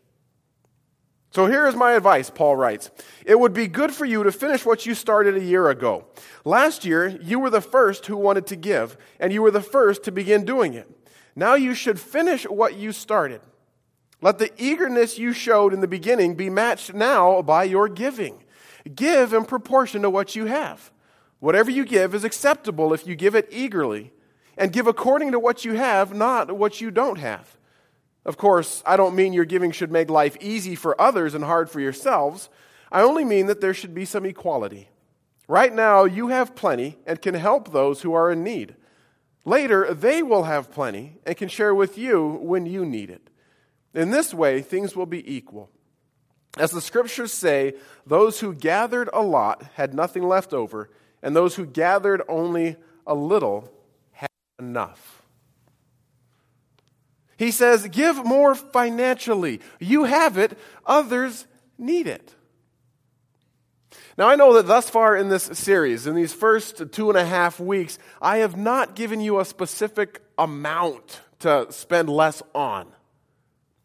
So 1.31 1.47
here 1.47 1.65
is 1.65 1.75
my 1.75 1.93
advice, 1.93 2.29
Paul 2.29 2.57
writes. 2.57 2.91
It 3.25 3.39
would 3.39 3.53
be 3.53 3.67
good 3.67 3.93
for 3.93 4.03
you 4.03 4.21
to 4.23 4.33
finish 4.33 4.65
what 4.65 4.85
you 4.85 4.93
started 4.93 5.37
a 5.37 5.43
year 5.43 5.69
ago. 5.69 6.05
Last 6.43 6.83
year, 6.83 7.07
you 7.07 7.39
were 7.39 7.49
the 7.49 7.61
first 7.61 8.05
who 8.05 8.17
wanted 8.17 8.45
to 8.47 8.57
give, 8.57 8.97
and 9.17 9.31
you 9.31 9.41
were 9.41 9.51
the 9.51 9.61
first 9.61 10.03
to 10.03 10.11
begin 10.11 10.43
doing 10.43 10.73
it. 10.73 10.89
Now 11.33 11.55
you 11.55 11.73
should 11.73 12.01
finish 12.01 12.43
what 12.43 12.75
you 12.75 12.91
started. 12.91 13.39
Let 14.21 14.39
the 14.39 14.51
eagerness 14.61 15.17
you 15.17 15.31
showed 15.31 15.73
in 15.73 15.79
the 15.79 15.87
beginning 15.87 16.35
be 16.35 16.49
matched 16.49 16.93
now 16.93 17.41
by 17.41 17.63
your 17.63 17.87
giving. 17.87 18.43
Give 18.93 19.33
in 19.33 19.45
proportion 19.45 20.01
to 20.01 20.09
what 20.09 20.35
you 20.35 20.45
have. 20.45 20.91
Whatever 21.39 21.71
you 21.71 21.85
give 21.85 22.13
is 22.13 22.25
acceptable 22.25 22.93
if 22.93 23.07
you 23.07 23.15
give 23.15 23.35
it 23.35 23.47
eagerly, 23.51 24.11
and 24.57 24.73
give 24.73 24.85
according 24.85 25.31
to 25.31 25.39
what 25.39 25.63
you 25.63 25.73
have, 25.73 26.13
not 26.13 26.51
what 26.51 26.81
you 26.81 26.91
don't 26.91 27.19
have. 27.19 27.57
Of 28.25 28.37
course, 28.37 28.83
I 28.85 28.97
don't 28.97 29.15
mean 29.15 29.33
your 29.33 29.45
giving 29.45 29.71
should 29.71 29.91
make 29.91 30.09
life 30.09 30.37
easy 30.39 30.75
for 30.75 30.99
others 31.01 31.33
and 31.33 31.43
hard 31.43 31.69
for 31.69 31.79
yourselves. 31.79 32.49
I 32.91 33.01
only 33.01 33.25
mean 33.25 33.47
that 33.47 33.61
there 33.61 33.73
should 33.73 33.93
be 33.93 34.05
some 34.05 34.25
equality. 34.25 34.89
Right 35.47 35.73
now, 35.73 36.05
you 36.05 36.27
have 36.27 36.55
plenty 36.55 36.97
and 37.05 37.21
can 37.21 37.33
help 37.33 37.71
those 37.71 38.01
who 38.01 38.13
are 38.13 38.31
in 38.31 38.43
need. 38.43 38.75
Later, 39.43 39.93
they 39.93 40.21
will 40.21 40.43
have 40.43 40.71
plenty 40.71 41.17
and 41.25 41.35
can 41.35 41.49
share 41.49 41.73
with 41.73 41.97
you 41.97 42.37
when 42.41 42.65
you 42.65 42.85
need 42.85 43.09
it. 43.09 43.29
In 43.93 44.11
this 44.11 44.33
way, 44.33 44.61
things 44.61 44.95
will 44.95 45.07
be 45.07 45.35
equal. 45.35 45.69
As 46.57 46.71
the 46.71 46.81
scriptures 46.81 47.33
say, 47.33 47.73
those 48.05 48.39
who 48.39 48.53
gathered 48.53 49.09
a 49.13 49.21
lot 49.21 49.63
had 49.75 49.93
nothing 49.93 50.23
left 50.23 50.53
over, 50.53 50.89
and 51.23 51.35
those 51.35 51.55
who 51.55 51.65
gathered 51.65 52.21
only 52.27 52.75
a 53.07 53.15
little 53.15 53.71
had 54.11 54.29
enough. 54.59 55.20
He 57.41 57.49
says, 57.49 57.87
Give 57.87 58.23
more 58.23 58.53
financially. 58.53 59.61
You 59.79 60.03
have 60.03 60.37
it, 60.37 60.55
others 60.85 61.47
need 61.75 62.05
it. 62.05 62.35
Now, 64.15 64.29
I 64.29 64.35
know 64.35 64.53
that 64.53 64.67
thus 64.67 64.91
far 64.91 65.17
in 65.17 65.29
this 65.29 65.45
series, 65.45 66.05
in 66.05 66.13
these 66.13 66.33
first 66.33 66.91
two 66.91 67.09
and 67.09 67.17
a 67.17 67.25
half 67.25 67.59
weeks, 67.59 67.97
I 68.21 68.37
have 68.37 68.55
not 68.55 68.93
given 68.93 69.21
you 69.21 69.39
a 69.39 69.45
specific 69.45 70.21
amount 70.37 71.21
to 71.39 71.65
spend 71.71 72.09
less 72.09 72.43
on. 72.53 72.85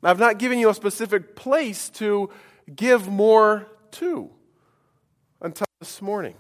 I've 0.03 0.19
not 0.19 0.39
given 0.39 0.59
you 0.59 0.69
a 0.69 0.75
specific 0.75 1.35
place 1.35 1.89
to 1.91 2.29
give 2.75 3.09
more 3.09 3.67
to 3.93 4.29
until 5.41 5.67
this 5.81 6.03
morning. 6.03 6.35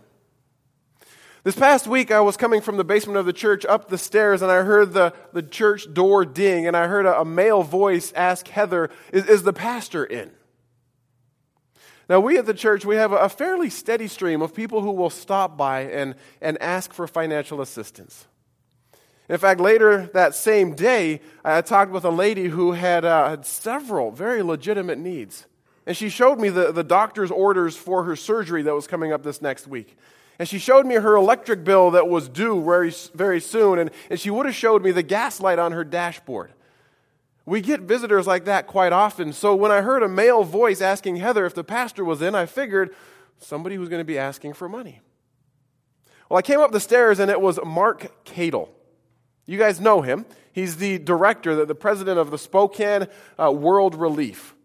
This 1.46 1.54
past 1.54 1.86
week, 1.86 2.10
I 2.10 2.18
was 2.22 2.36
coming 2.36 2.60
from 2.60 2.76
the 2.76 2.82
basement 2.82 3.18
of 3.18 3.24
the 3.24 3.32
church 3.32 3.64
up 3.64 3.88
the 3.88 3.98
stairs, 3.98 4.42
and 4.42 4.50
I 4.50 4.62
heard 4.62 4.94
the, 4.94 5.12
the 5.32 5.44
church 5.44 5.86
door 5.94 6.24
ding, 6.24 6.66
and 6.66 6.76
I 6.76 6.88
heard 6.88 7.06
a, 7.06 7.20
a 7.20 7.24
male 7.24 7.62
voice 7.62 8.12
ask 8.16 8.48
Heather, 8.48 8.90
is, 9.12 9.26
is 9.26 9.44
the 9.44 9.52
pastor 9.52 10.04
in? 10.04 10.32
Now, 12.08 12.18
we 12.18 12.36
at 12.36 12.46
the 12.46 12.52
church, 12.52 12.84
we 12.84 12.96
have 12.96 13.12
a 13.12 13.28
fairly 13.28 13.70
steady 13.70 14.08
stream 14.08 14.42
of 14.42 14.56
people 14.56 14.80
who 14.80 14.90
will 14.90 15.08
stop 15.08 15.56
by 15.56 15.82
and, 15.82 16.16
and 16.40 16.60
ask 16.60 16.92
for 16.92 17.06
financial 17.06 17.60
assistance. 17.60 18.26
In 19.28 19.38
fact, 19.38 19.60
later 19.60 20.10
that 20.14 20.34
same 20.34 20.74
day, 20.74 21.20
I 21.44 21.60
talked 21.60 21.92
with 21.92 22.04
a 22.04 22.10
lady 22.10 22.48
who 22.48 22.72
had, 22.72 23.04
uh, 23.04 23.28
had 23.28 23.46
several 23.46 24.10
very 24.10 24.42
legitimate 24.42 24.98
needs. 24.98 25.46
And 25.86 25.96
she 25.96 26.08
showed 26.08 26.40
me 26.40 26.48
the, 26.48 26.72
the 26.72 26.82
doctor's 26.82 27.30
orders 27.30 27.76
for 27.76 28.02
her 28.02 28.16
surgery 28.16 28.62
that 28.62 28.74
was 28.74 28.88
coming 28.88 29.12
up 29.12 29.22
this 29.22 29.40
next 29.40 29.68
week. 29.68 29.96
And 30.38 30.48
she 30.48 30.58
showed 30.58 30.86
me 30.86 30.96
her 30.96 31.16
electric 31.16 31.64
bill 31.64 31.90
that 31.92 32.08
was 32.08 32.28
due 32.28 32.62
very, 32.62 32.92
very 33.14 33.40
soon. 33.40 33.78
And, 33.78 33.90
and 34.10 34.20
she 34.20 34.30
would 34.30 34.46
have 34.46 34.54
showed 34.54 34.82
me 34.82 34.90
the 34.90 35.02
gas 35.02 35.40
light 35.40 35.58
on 35.58 35.72
her 35.72 35.84
dashboard. 35.84 36.52
We 37.46 37.60
get 37.60 37.82
visitors 37.82 38.26
like 38.26 38.44
that 38.46 38.66
quite 38.66 38.92
often. 38.92 39.32
So 39.32 39.54
when 39.54 39.70
I 39.70 39.80
heard 39.80 40.02
a 40.02 40.08
male 40.08 40.42
voice 40.42 40.80
asking 40.80 41.16
Heather 41.16 41.46
if 41.46 41.54
the 41.54 41.64
pastor 41.64 42.04
was 42.04 42.20
in, 42.20 42.34
I 42.34 42.44
figured 42.44 42.94
somebody 43.38 43.78
was 43.78 43.88
going 43.88 44.00
to 44.00 44.04
be 44.04 44.18
asking 44.18 44.54
for 44.54 44.68
money. 44.68 45.00
Well, 46.28 46.38
I 46.38 46.42
came 46.42 46.58
up 46.58 46.72
the 46.72 46.80
stairs 46.80 47.20
and 47.20 47.30
it 47.30 47.40
was 47.40 47.60
Mark 47.64 48.24
Kadel. 48.24 48.68
You 49.46 49.58
guys 49.58 49.80
know 49.80 50.02
him. 50.02 50.26
He's 50.52 50.78
the 50.78 50.98
director, 50.98 51.54
the, 51.54 51.66
the 51.66 51.74
president 51.74 52.18
of 52.18 52.32
the 52.32 52.38
Spokane 52.38 53.06
uh, 53.38 53.52
World 53.52 53.94
Relief. 53.94 54.55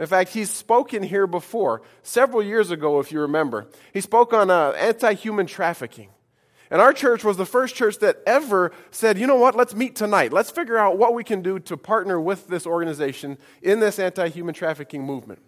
In 0.00 0.06
fact, 0.06 0.30
he's 0.30 0.50
spoken 0.50 1.02
here 1.02 1.26
before, 1.26 1.82
several 2.02 2.42
years 2.42 2.70
ago, 2.70 3.00
if 3.00 3.12
you 3.12 3.20
remember. 3.20 3.68
He 3.92 4.00
spoke 4.00 4.32
on 4.32 4.50
uh, 4.50 4.70
anti 4.70 5.12
human 5.12 5.46
trafficking. 5.46 6.08
And 6.70 6.80
our 6.80 6.94
church 6.94 7.22
was 7.22 7.36
the 7.36 7.44
first 7.44 7.74
church 7.74 7.98
that 7.98 8.22
ever 8.26 8.72
said, 8.90 9.18
you 9.18 9.26
know 9.26 9.36
what, 9.36 9.54
let's 9.54 9.74
meet 9.74 9.96
tonight. 9.96 10.32
Let's 10.32 10.50
figure 10.50 10.78
out 10.78 10.96
what 10.96 11.12
we 11.12 11.22
can 11.22 11.42
do 11.42 11.58
to 11.58 11.76
partner 11.76 12.18
with 12.18 12.46
this 12.48 12.66
organization 12.66 13.36
in 13.60 13.80
this 13.80 13.98
anti 13.98 14.28
human 14.28 14.54
trafficking 14.54 15.04
movement. 15.04 15.42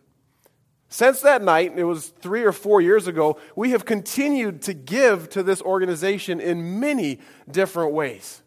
Since 0.91 1.23
that 1.23 1.41
night, 1.41 1.73
it 1.75 1.85
was 1.85 2.09
three 2.09 2.45
or 2.45 2.53
four 2.53 2.83
years 2.83 3.07
ago, 3.07 3.39
we 3.57 3.71
have 3.71 3.87
continued 3.87 4.61
to 4.63 4.75
give 4.75 5.31
to 5.31 5.43
this 5.43 5.63
organization 5.63 6.41
in 6.41 6.79
many 6.79 7.21
different 7.51 7.95
ways. 7.95 8.42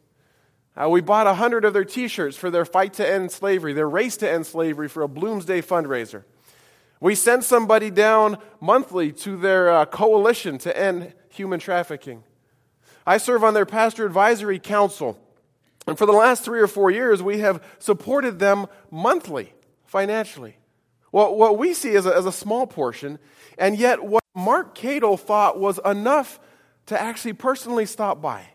Uh, 0.75 0.89
we 0.89 0.99
bought 1.01 1.25
100 1.25 1.63
of 1.63 1.73
their 1.73 1.85
t 1.85 2.07
shirts 2.07 2.35
for 2.35 2.51
their 2.51 2.65
fight 2.65 2.93
to 2.93 3.09
end 3.09 3.31
slavery, 3.31 3.73
their 3.73 3.89
race 3.89 4.17
to 4.17 4.29
end 4.29 4.45
slavery 4.45 4.89
for 4.89 5.03
a 5.03 5.07
Bloomsday 5.07 5.63
fundraiser. 5.63 6.23
We 6.99 7.15
sent 7.15 7.43
somebody 7.43 7.89
down 7.89 8.37
monthly 8.59 9.11
to 9.13 9.37
their 9.37 9.71
uh, 9.71 9.85
coalition 9.85 10.57
to 10.59 10.77
end 10.77 11.13
human 11.29 11.59
trafficking. 11.59 12.23
I 13.05 13.17
serve 13.17 13.43
on 13.43 13.53
their 13.53 13.65
pastor 13.65 14.05
advisory 14.05 14.59
council. 14.59 15.19
And 15.87 15.97
for 15.97 16.05
the 16.05 16.13
last 16.13 16.43
three 16.43 16.59
or 16.59 16.67
four 16.67 16.89
years, 16.89 17.21
we 17.21 17.39
have 17.39 17.63
supported 17.77 18.39
them 18.39 18.65
monthly, 18.89 19.53
financially. 19.85 20.57
Well, 21.11 21.35
what 21.35 21.57
we 21.57 21.73
see 21.73 21.95
as 21.95 22.05
a, 22.05 22.15
as 22.15 22.25
a 22.25 22.31
small 22.31 22.65
portion, 22.65 23.19
and 23.57 23.77
yet 23.77 24.03
what 24.03 24.23
Mark 24.33 24.75
Kadel 24.75 25.19
thought 25.19 25.59
was 25.59 25.79
enough 25.85 26.39
to 26.87 26.99
actually 26.99 27.33
personally 27.33 27.85
stop 27.85 28.21
by. 28.21 28.47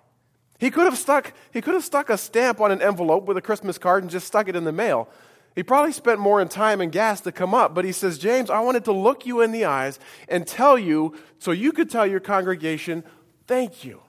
He 0.60 0.70
could 0.70 0.84
have 0.84 0.98
stuck, 0.98 1.32
he 1.52 1.60
could 1.60 1.74
have 1.74 1.84
stuck 1.84 2.10
a 2.10 2.18
stamp 2.18 2.60
on 2.60 2.70
an 2.70 2.80
envelope 2.80 3.24
with 3.24 3.36
a 3.36 3.42
Christmas 3.42 3.78
card 3.78 4.04
and 4.04 4.10
just 4.10 4.26
stuck 4.26 4.46
it 4.46 4.54
in 4.54 4.64
the 4.64 4.72
mail. 4.72 5.08
He 5.56 5.64
probably 5.64 5.92
spent 5.92 6.20
more 6.20 6.40
in 6.40 6.48
time 6.48 6.80
and 6.80 6.92
gas 6.92 7.20
to 7.22 7.32
come 7.32 7.54
up, 7.54 7.74
but 7.74 7.84
he 7.84 7.90
says, 7.90 8.18
James, 8.18 8.50
I 8.50 8.60
wanted 8.60 8.84
to 8.84 8.92
look 8.92 9.26
you 9.26 9.40
in 9.40 9.50
the 9.50 9.64
eyes 9.64 9.98
and 10.28 10.46
tell 10.46 10.78
you 10.78 11.16
so 11.38 11.50
you 11.50 11.72
could 11.72 11.90
tell 11.90 12.06
your 12.06 12.20
congregation, 12.20 13.02
thank 13.48 13.84
you 13.84 14.00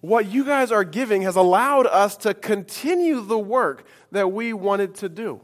what 0.00 0.26
you 0.26 0.44
guys 0.44 0.70
are 0.70 0.84
giving 0.84 1.22
has 1.22 1.36
allowed 1.36 1.86
us 1.86 2.16
to 2.18 2.34
continue 2.34 3.20
the 3.20 3.38
work 3.38 3.84
that 4.12 4.32
we 4.32 4.52
wanted 4.52 4.94
to 4.96 5.08
do. 5.08 5.40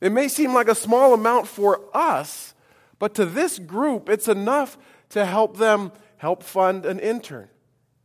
It 0.00 0.12
may 0.12 0.28
seem 0.28 0.54
like 0.54 0.68
a 0.68 0.74
small 0.74 1.14
amount 1.14 1.46
for 1.46 1.84
us, 1.94 2.54
but 2.98 3.14
to 3.14 3.24
this 3.24 3.58
group, 3.58 4.08
it's 4.08 4.28
enough 4.28 4.78
to 5.10 5.24
help 5.24 5.56
them 5.56 5.92
help 6.18 6.42
fund 6.42 6.84
an 6.84 6.98
intern 6.98 7.48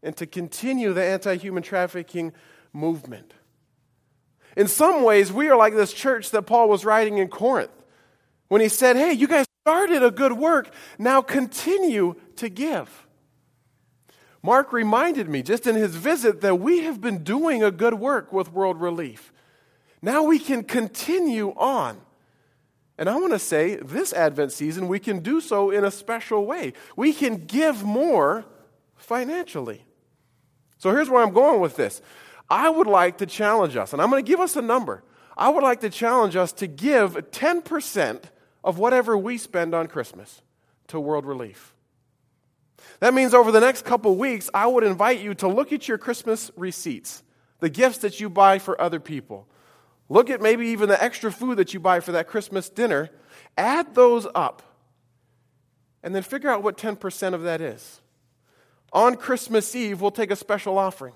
and 0.05 0.15
to 0.17 0.25
continue 0.25 0.93
the 0.93 1.03
anti 1.03 1.35
human 1.35 1.63
trafficking 1.63 2.31
movement. 2.71 3.33
In 4.55 4.67
some 4.67 5.03
ways, 5.03 5.33
we 5.33 5.50
are 5.50 5.57
like 5.57 5.74
this 5.74 5.91
church 5.91 6.31
that 6.31 6.43
Paul 6.43 6.69
was 6.69 6.85
writing 6.85 7.17
in 7.17 7.27
Corinth 7.27 7.71
when 8.47 8.62
he 8.62 8.69
said, 8.69 8.95
Hey, 8.95 9.12
you 9.12 9.27
guys 9.27 9.45
started 9.63 10.03
a 10.03 10.12
good 10.12 10.33
work, 10.33 10.71
now 11.00 11.21
continue 11.21 12.15
to 12.38 12.47
give. 12.47 13.07
Mark 14.43 14.71
reminded 14.71 15.27
me 15.27 15.41
just 15.41 15.65
in 15.65 15.75
his 15.75 15.95
visit 15.95 16.41
that 16.41 16.55
we 16.55 16.83
have 16.83 17.01
been 17.01 17.24
doing 17.24 17.63
a 17.63 17.71
good 17.71 17.95
work 17.95 18.31
with 18.31 18.53
World 18.53 18.79
Relief. 18.79 19.33
Now 20.03 20.21
we 20.21 20.38
can 20.38 20.63
continue 20.63 21.50
on. 21.57 22.00
And 23.00 23.09
I 23.09 23.15
want 23.15 23.33
to 23.33 23.39
say, 23.39 23.77
this 23.77 24.13
Advent 24.13 24.51
season, 24.51 24.88
we 24.88 25.00
can 25.00 25.19
do 25.19 25.41
so 25.41 25.71
in 25.71 25.83
a 25.83 25.89
special 25.89 26.45
way. 26.45 26.74
We 26.95 27.12
can 27.12 27.45
give 27.45 27.83
more 27.83 28.45
financially. 28.95 29.85
So 30.77 30.91
here's 30.91 31.10
where 31.10 31.24
I'm 31.24 31.34
going 31.34 31.62
with 31.62 31.75
this. 31.75 32.01
I 32.50 32.70
would 32.70 32.88
like 32.88 33.17
to 33.20 33.25
challenge 33.25 33.75
us, 33.75 33.94
and 33.94 34.01
I'm 34.01 34.10
going 34.10 34.24
to 34.24 34.27
give 34.27 34.39
us 34.39 34.55
a 34.55 34.62
number. 34.62 35.03
I 35.38 35.50
would 35.50 35.63
like 35.63 35.82
to 35.82 35.89
challenge 35.89 36.36
us 36.36 36.53
to 36.53 36.67
give 36.67 37.13
10% 37.13 38.24
of 38.63 38.77
whatever 38.77 39.17
we 39.17 39.38
spend 39.38 39.74
on 39.74 39.88
Christmas 39.88 40.41
to 40.88 41.00
World 41.00 41.25
Relief. 41.25 41.74
That 43.00 43.13
means 43.13 43.34
over 43.34 43.51
the 43.51 43.60
next 43.60 43.84
couple 43.84 44.15
weeks, 44.15 44.50
I 44.53 44.67
would 44.67 44.84
invite 44.84 45.20
you 45.20 45.34
to 45.36 45.48
look 45.48 45.74
at 45.74 45.88
your 45.88 45.98
Christmas 45.98 46.51
receipts, 46.55 47.24
the 47.60 47.70
gifts 47.70 48.00
that 48.00 48.20
you 48.20 48.29
buy 48.29 48.60
for 48.60 48.79
other 48.79 49.00
people. 49.00 49.48
Look 50.08 50.29
at 50.29 50.41
maybe 50.41 50.67
even 50.67 50.88
the 50.88 51.01
extra 51.01 51.32
food 51.32 51.58
that 51.58 51.74
you 51.74 51.79
buy 51.79 52.00
for 52.00 52.12
that 52.13 52.27
Christmas 52.27 52.70
dinner. 52.70 53.10
Add 53.58 53.96
those 53.96 54.27
up 54.36 54.62
and 56.03 56.13
then 56.13 56.22
figure 56.22 56.50
out 56.50 56.62
what 56.62 56.77
10% 56.77 57.34
of 57.34 57.44
that 57.44 57.62
is. 57.62 58.01
On 58.94 59.15
Christmas 59.15 59.75
Eve, 59.75 60.01
we'll 60.01 60.12
take 60.12 60.32
a 60.32 60.36
special 60.36 60.77
offering 60.77 61.13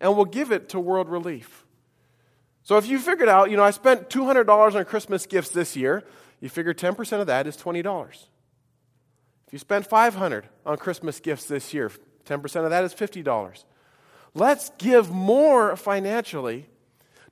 and 0.00 0.16
we'll 0.16 0.24
give 0.24 0.50
it 0.50 0.68
to 0.70 0.80
World 0.80 1.08
Relief. 1.08 1.64
So 2.64 2.76
if 2.76 2.86
you 2.86 2.98
figured 2.98 3.28
out, 3.28 3.50
you 3.50 3.56
know, 3.56 3.62
I 3.62 3.70
spent 3.70 4.08
$200 4.08 4.74
on 4.74 4.84
Christmas 4.84 5.26
gifts 5.26 5.50
this 5.50 5.76
year, 5.76 6.04
you 6.40 6.48
figure 6.48 6.74
10% 6.74 7.20
of 7.20 7.26
that 7.28 7.46
is 7.46 7.56
$20. 7.56 8.12
If 9.46 9.52
you 9.52 9.58
spent 9.58 9.86
500 9.86 10.48
on 10.64 10.76
Christmas 10.76 11.20
gifts 11.20 11.46
this 11.46 11.74
year, 11.74 11.90
10% 12.24 12.64
of 12.64 12.70
that 12.70 12.84
is 12.84 12.94
$50. 12.94 13.64
Let's 14.34 14.70
give 14.78 15.10
more 15.10 15.76
financially 15.76 16.68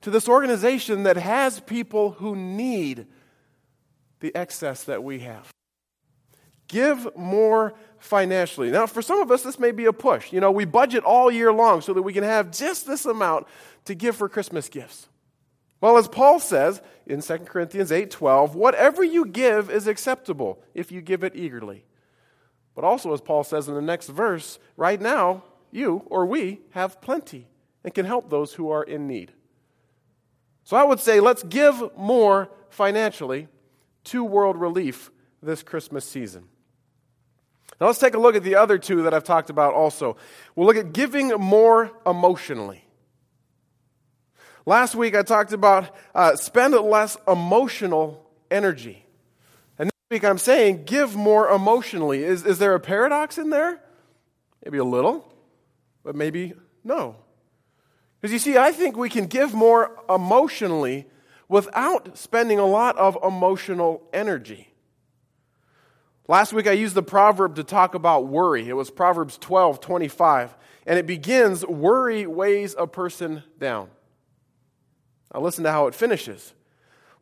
to 0.01 0.09
this 0.09 0.27
organization 0.27 1.03
that 1.03 1.17
has 1.17 1.59
people 1.61 2.11
who 2.11 2.35
need 2.35 3.07
the 4.19 4.35
excess 4.35 4.83
that 4.83 5.03
we 5.03 5.19
have. 5.19 5.51
Give 6.67 7.07
more 7.17 7.73
financially. 8.01 8.71
Now, 8.71 8.87
for 8.87 9.01
some 9.01 9.21
of 9.21 9.31
us, 9.31 9.43
this 9.43 9.59
may 9.59 9.71
be 9.71 9.85
a 9.85 9.93
push. 9.93 10.33
You 10.33 10.41
know, 10.41 10.51
we 10.51 10.65
budget 10.65 11.03
all 11.03 11.31
year 11.31 11.53
long 11.53 11.81
so 11.81 11.93
that 11.93 12.01
we 12.01 12.13
can 12.13 12.23
have 12.23 12.51
just 12.51 12.87
this 12.87 13.05
amount 13.05 13.47
to 13.85 13.95
give 13.95 14.15
for 14.15 14.27
Christmas 14.27 14.67
gifts. 14.67 15.07
Well, 15.79 15.97
as 15.97 16.07
Paul 16.07 16.39
says 16.39 16.81
in 17.05 17.21
2 17.21 17.39
Corinthians 17.39 17.91
8 17.91 18.11
12, 18.11 18.55
whatever 18.55 19.03
you 19.03 19.25
give 19.25 19.69
is 19.69 19.87
acceptable 19.87 20.61
if 20.73 20.91
you 20.91 21.01
give 21.01 21.23
it 21.23 21.35
eagerly. 21.35 21.85
But 22.75 22.83
also, 22.83 23.13
as 23.13 23.21
Paul 23.21 23.43
says 23.43 23.67
in 23.67 23.75
the 23.75 23.81
next 23.81 24.07
verse, 24.07 24.59
right 24.77 24.99
now, 24.99 25.43
you 25.71 26.03
or 26.07 26.25
we 26.25 26.61
have 26.71 27.01
plenty 27.01 27.47
and 27.83 27.93
can 27.93 28.05
help 28.05 28.29
those 28.29 28.53
who 28.53 28.69
are 28.69 28.83
in 28.83 29.07
need. 29.07 29.31
So 30.63 30.77
I 30.77 30.83
would 30.83 30.99
say 30.99 31.19
let's 31.19 31.43
give 31.43 31.81
more 31.97 32.49
financially 32.69 33.47
to 34.05 34.23
world 34.23 34.57
relief 34.57 35.11
this 35.41 35.63
Christmas 35.63 36.05
season. 36.05 36.47
Now 37.79 37.87
let's 37.87 37.99
take 37.99 38.13
a 38.13 38.19
look 38.19 38.35
at 38.35 38.43
the 38.43 38.55
other 38.55 38.77
two 38.77 39.03
that 39.03 39.13
I've 39.13 39.23
talked 39.23 39.49
about 39.49 39.73
also. 39.73 40.17
We'll 40.55 40.67
look 40.67 40.77
at 40.77 40.93
giving 40.93 41.29
more 41.29 41.91
emotionally. 42.05 42.83
Last 44.65 44.93
week 44.93 45.15
I 45.15 45.23
talked 45.23 45.53
about 45.53 45.95
uh, 46.13 46.35
spend 46.35 46.75
less 46.75 47.17
emotional 47.27 48.29
energy 48.51 49.05
And 49.79 49.87
this 49.87 49.93
week 50.11 50.23
I'm 50.23 50.37
saying 50.37 50.83
give 50.83 51.15
more 51.15 51.49
emotionally. 51.49 52.23
Is, 52.23 52.45
is 52.45 52.59
there 52.59 52.75
a 52.75 52.79
paradox 52.79 53.37
in 53.37 53.49
there? 53.49 53.81
Maybe 54.63 54.77
a 54.77 54.83
little, 54.83 55.33
but 56.03 56.15
maybe 56.15 56.53
no. 56.83 57.15
Because 58.19 58.33
you 58.33 58.39
see, 58.39 58.57
I 58.57 58.71
think 58.71 58.95
we 58.95 59.09
can 59.09 59.25
give 59.25 59.53
more 59.53 59.97
emotionally 60.07 61.07
without 61.47 62.17
spending 62.17 62.59
a 62.59 62.65
lot 62.65 62.95
of 62.97 63.17
emotional 63.23 64.03
energy. 64.13 64.70
Last 66.27 66.53
week 66.53 66.67
I 66.67 66.71
used 66.71 66.95
the 66.95 67.03
proverb 67.03 67.55
to 67.55 67.63
talk 67.63 67.95
about 67.95 68.27
worry. 68.27 68.67
It 68.69 68.73
was 68.73 68.89
Proverbs 68.89 69.37
12 69.37 69.81
25. 69.81 70.55
And 70.85 70.97
it 70.97 71.05
begins 71.05 71.65
worry 71.65 72.25
weighs 72.25 72.75
a 72.77 72.87
person 72.87 73.43
down. 73.59 73.89
Now 75.33 75.41
listen 75.41 75.63
to 75.63 75.71
how 75.71 75.87
it 75.87 75.95
finishes. 75.95 76.53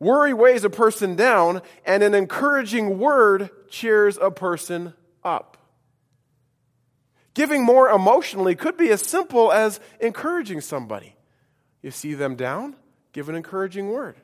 Worry 0.00 0.32
weighs 0.32 0.64
a 0.64 0.70
person 0.70 1.14
down, 1.14 1.60
and 1.84 2.02
an 2.02 2.14
encouraging 2.14 2.98
word 2.98 3.50
cheers 3.68 4.16
a 4.16 4.30
person 4.30 4.94
up. 5.22 5.58
Giving 7.34 7.62
more 7.62 7.90
emotionally 7.90 8.56
could 8.56 8.78
be 8.78 8.88
as 8.90 9.02
simple 9.02 9.52
as 9.52 9.78
encouraging 10.00 10.62
somebody. 10.62 11.16
You 11.82 11.90
see 11.90 12.14
them 12.14 12.34
down, 12.34 12.76
give 13.12 13.28
an 13.28 13.34
encouraging 13.34 13.90
word. 13.90 14.16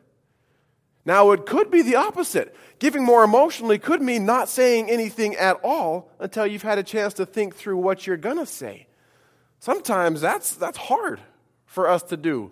Now, 1.07 1.31
it 1.31 1.47
could 1.47 1.71
be 1.71 1.83
the 1.83 1.95
opposite. 1.95 2.55
Giving 2.81 3.05
more 3.05 3.23
emotionally 3.23 3.79
could 3.79 4.03
mean 4.03 4.27
not 4.27 4.49
saying 4.49 4.91
anything 4.91 5.37
at 5.37 5.59
all 5.63 6.11
until 6.19 6.45
you've 6.45 6.63
had 6.63 6.79
a 6.79 6.83
chance 6.83 7.15
to 7.15 7.25
think 7.25 7.55
through 7.55 7.77
what 7.77 8.07
you're 8.07 8.17
going 8.17 8.39
to 8.39 8.45
say. 8.45 8.89
Sometimes 9.61 10.21
that's, 10.21 10.57
that's 10.57 10.77
hard 10.77 11.21
for 11.65 11.89
us 11.89 12.03
to 12.03 12.17
do, 12.17 12.51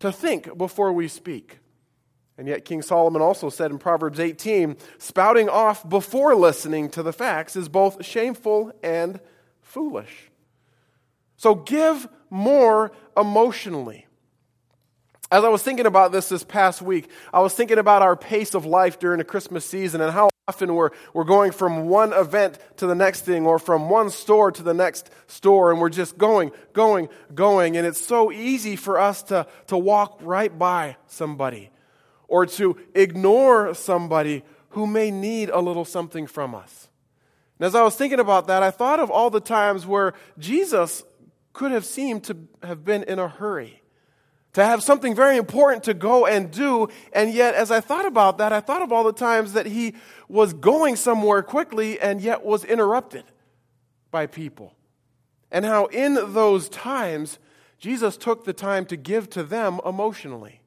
to 0.00 0.10
think 0.10 0.56
before 0.56 0.94
we 0.94 1.08
speak. 1.08 1.58
And 2.38 2.48
yet, 2.48 2.64
King 2.64 2.80
Solomon 2.80 3.20
also 3.20 3.50
said 3.50 3.70
in 3.70 3.78
Proverbs 3.78 4.18
18 4.18 4.76
spouting 4.98 5.48
off 5.50 5.88
before 5.88 6.34
listening 6.34 6.88
to 6.90 7.02
the 7.02 7.12
facts 7.12 7.54
is 7.54 7.68
both 7.68 8.04
shameful 8.04 8.72
and 8.82 9.20
foolish. 9.60 10.30
So, 11.36 11.54
give 11.54 12.08
more 12.30 12.92
emotionally. 13.16 14.06
As 15.30 15.42
I 15.42 15.48
was 15.48 15.62
thinking 15.62 15.86
about 15.86 16.12
this 16.12 16.28
this 16.28 16.44
past 16.44 16.82
week, 16.82 17.10
I 17.32 17.40
was 17.40 17.54
thinking 17.54 17.78
about 17.78 18.02
our 18.02 18.14
pace 18.14 18.54
of 18.54 18.66
life 18.66 18.98
during 18.98 19.18
the 19.18 19.24
Christmas 19.24 19.64
season 19.64 20.00
and 20.00 20.12
how 20.12 20.28
often 20.46 20.74
we're, 20.74 20.90
we're 21.14 21.24
going 21.24 21.50
from 21.50 21.88
one 21.88 22.12
event 22.12 22.58
to 22.76 22.86
the 22.86 22.94
next 22.94 23.22
thing 23.22 23.46
or 23.46 23.58
from 23.58 23.88
one 23.88 24.10
store 24.10 24.52
to 24.52 24.62
the 24.62 24.74
next 24.74 25.10
store 25.26 25.72
and 25.72 25.80
we're 25.80 25.88
just 25.88 26.18
going, 26.18 26.52
going, 26.74 27.08
going. 27.34 27.76
And 27.76 27.86
it's 27.86 28.04
so 28.04 28.30
easy 28.30 28.76
for 28.76 29.00
us 29.00 29.22
to, 29.24 29.46
to 29.68 29.78
walk 29.78 30.18
right 30.22 30.56
by 30.56 30.96
somebody 31.06 31.70
or 32.28 32.44
to 32.46 32.76
ignore 32.94 33.74
somebody 33.74 34.44
who 34.70 34.86
may 34.86 35.10
need 35.10 35.48
a 35.48 35.60
little 35.60 35.86
something 35.86 36.26
from 36.26 36.54
us. 36.54 36.88
And 37.58 37.66
as 37.66 37.74
I 37.74 37.82
was 37.82 37.96
thinking 37.96 38.20
about 38.20 38.48
that, 38.48 38.62
I 38.62 38.70
thought 38.70 39.00
of 39.00 39.10
all 39.10 39.30
the 39.30 39.40
times 39.40 39.86
where 39.86 40.12
Jesus 40.38 41.02
could 41.54 41.70
have 41.70 41.84
seemed 41.84 42.24
to 42.24 42.36
have 42.62 42.84
been 42.84 43.04
in 43.04 43.18
a 43.18 43.28
hurry 43.28 43.80
to 44.54 44.64
have 44.64 44.82
something 44.82 45.14
very 45.14 45.36
important 45.36 45.84
to 45.84 45.94
go 45.94 46.26
and 46.26 46.50
do. 46.50 46.88
And 47.12 47.32
yet, 47.32 47.54
as 47.54 47.70
I 47.70 47.80
thought 47.80 48.06
about 48.06 48.38
that, 48.38 48.52
I 48.52 48.60
thought 48.60 48.82
of 48.82 48.92
all 48.92 49.04
the 49.04 49.12
times 49.12 49.52
that 49.52 49.66
he 49.66 49.94
was 50.28 50.52
going 50.52 50.96
somewhere 50.96 51.42
quickly 51.42 52.00
and 52.00 52.20
yet 52.20 52.44
was 52.44 52.64
interrupted 52.64 53.24
by 54.10 54.26
people. 54.26 54.74
And 55.50 55.64
how 55.64 55.86
in 55.86 56.14
those 56.14 56.68
times, 56.68 57.38
Jesus 57.78 58.16
took 58.16 58.44
the 58.44 58.52
time 58.52 58.86
to 58.86 58.96
give 58.96 59.28
to 59.30 59.42
them 59.42 59.80
emotionally. 59.84 60.60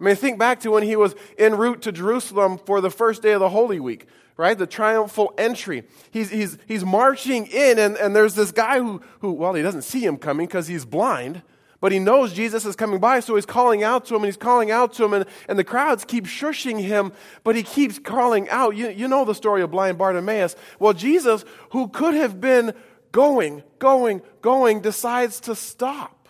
I 0.00 0.04
mean, 0.04 0.16
think 0.16 0.38
back 0.38 0.60
to 0.60 0.70
when 0.70 0.82
he 0.82 0.94
was 0.94 1.14
en 1.38 1.56
route 1.56 1.82
to 1.82 1.92
Jerusalem 1.92 2.58
for 2.58 2.80
the 2.80 2.90
first 2.90 3.22
day 3.22 3.32
of 3.32 3.40
the 3.40 3.48
Holy 3.48 3.80
Week, 3.80 4.06
right? 4.36 4.56
The 4.56 4.66
triumphal 4.66 5.34
entry. 5.38 5.84
He's, 6.10 6.30
he's, 6.30 6.58
he's 6.66 6.84
marching 6.84 7.46
in, 7.46 7.78
and, 7.78 7.96
and 7.96 8.14
there's 8.14 8.34
this 8.34 8.52
guy 8.52 8.78
who, 8.78 9.00
who, 9.20 9.32
well, 9.32 9.54
he 9.54 9.62
doesn't 9.62 9.82
see 9.82 10.04
him 10.04 10.18
coming 10.18 10.46
because 10.46 10.68
he's 10.68 10.84
blind 10.84 11.42
but 11.86 11.92
he 11.92 12.00
knows 12.00 12.32
Jesus 12.32 12.66
is 12.66 12.74
coming 12.74 12.98
by, 12.98 13.20
so 13.20 13.36
he's 13.36 13.46
calling 13.46 13.84
out 13.84 14.06
to 14.06 14.16
him 14.16 14.22
and 14.22 14.26
he's 14.26 14.36
calling 14.36 14.72
out 14.72 14.92
to 14.94 15.04
him, 15.04 15.12
and, 15.12 15.24
and 15.48 15.56
the 15.56 15.62
crowds 15.62 16.04
keep 16.04 16.24
shushing 16.24 16.82
him, 16.82 17.12
but 17.44 17.54
he 17.54 17.62
keeps 17.62 18.00
calling 18.00 18.48
out. 18.48 18.76
You, 18.76 18.88
you 18.88 19.06
know 19.06 19.24
the 19.24 19.36
story 19.36 19.62
of 19.62 19.70
blind 19.70 19.96
Bartimaeus. 19.96 20.56
Well, 20.80 20.94
Jesus, 20.94 21.44
who 21.70 21.86
could 21.86 22.14
have 22.14 22.40
been 22.40 22.74
going, 23.12 23.62
going, 23.78 24.20
going, 24.42 24.80
decides 24.80 25.38
to 25.42 25.54
stop. 25.54 26.28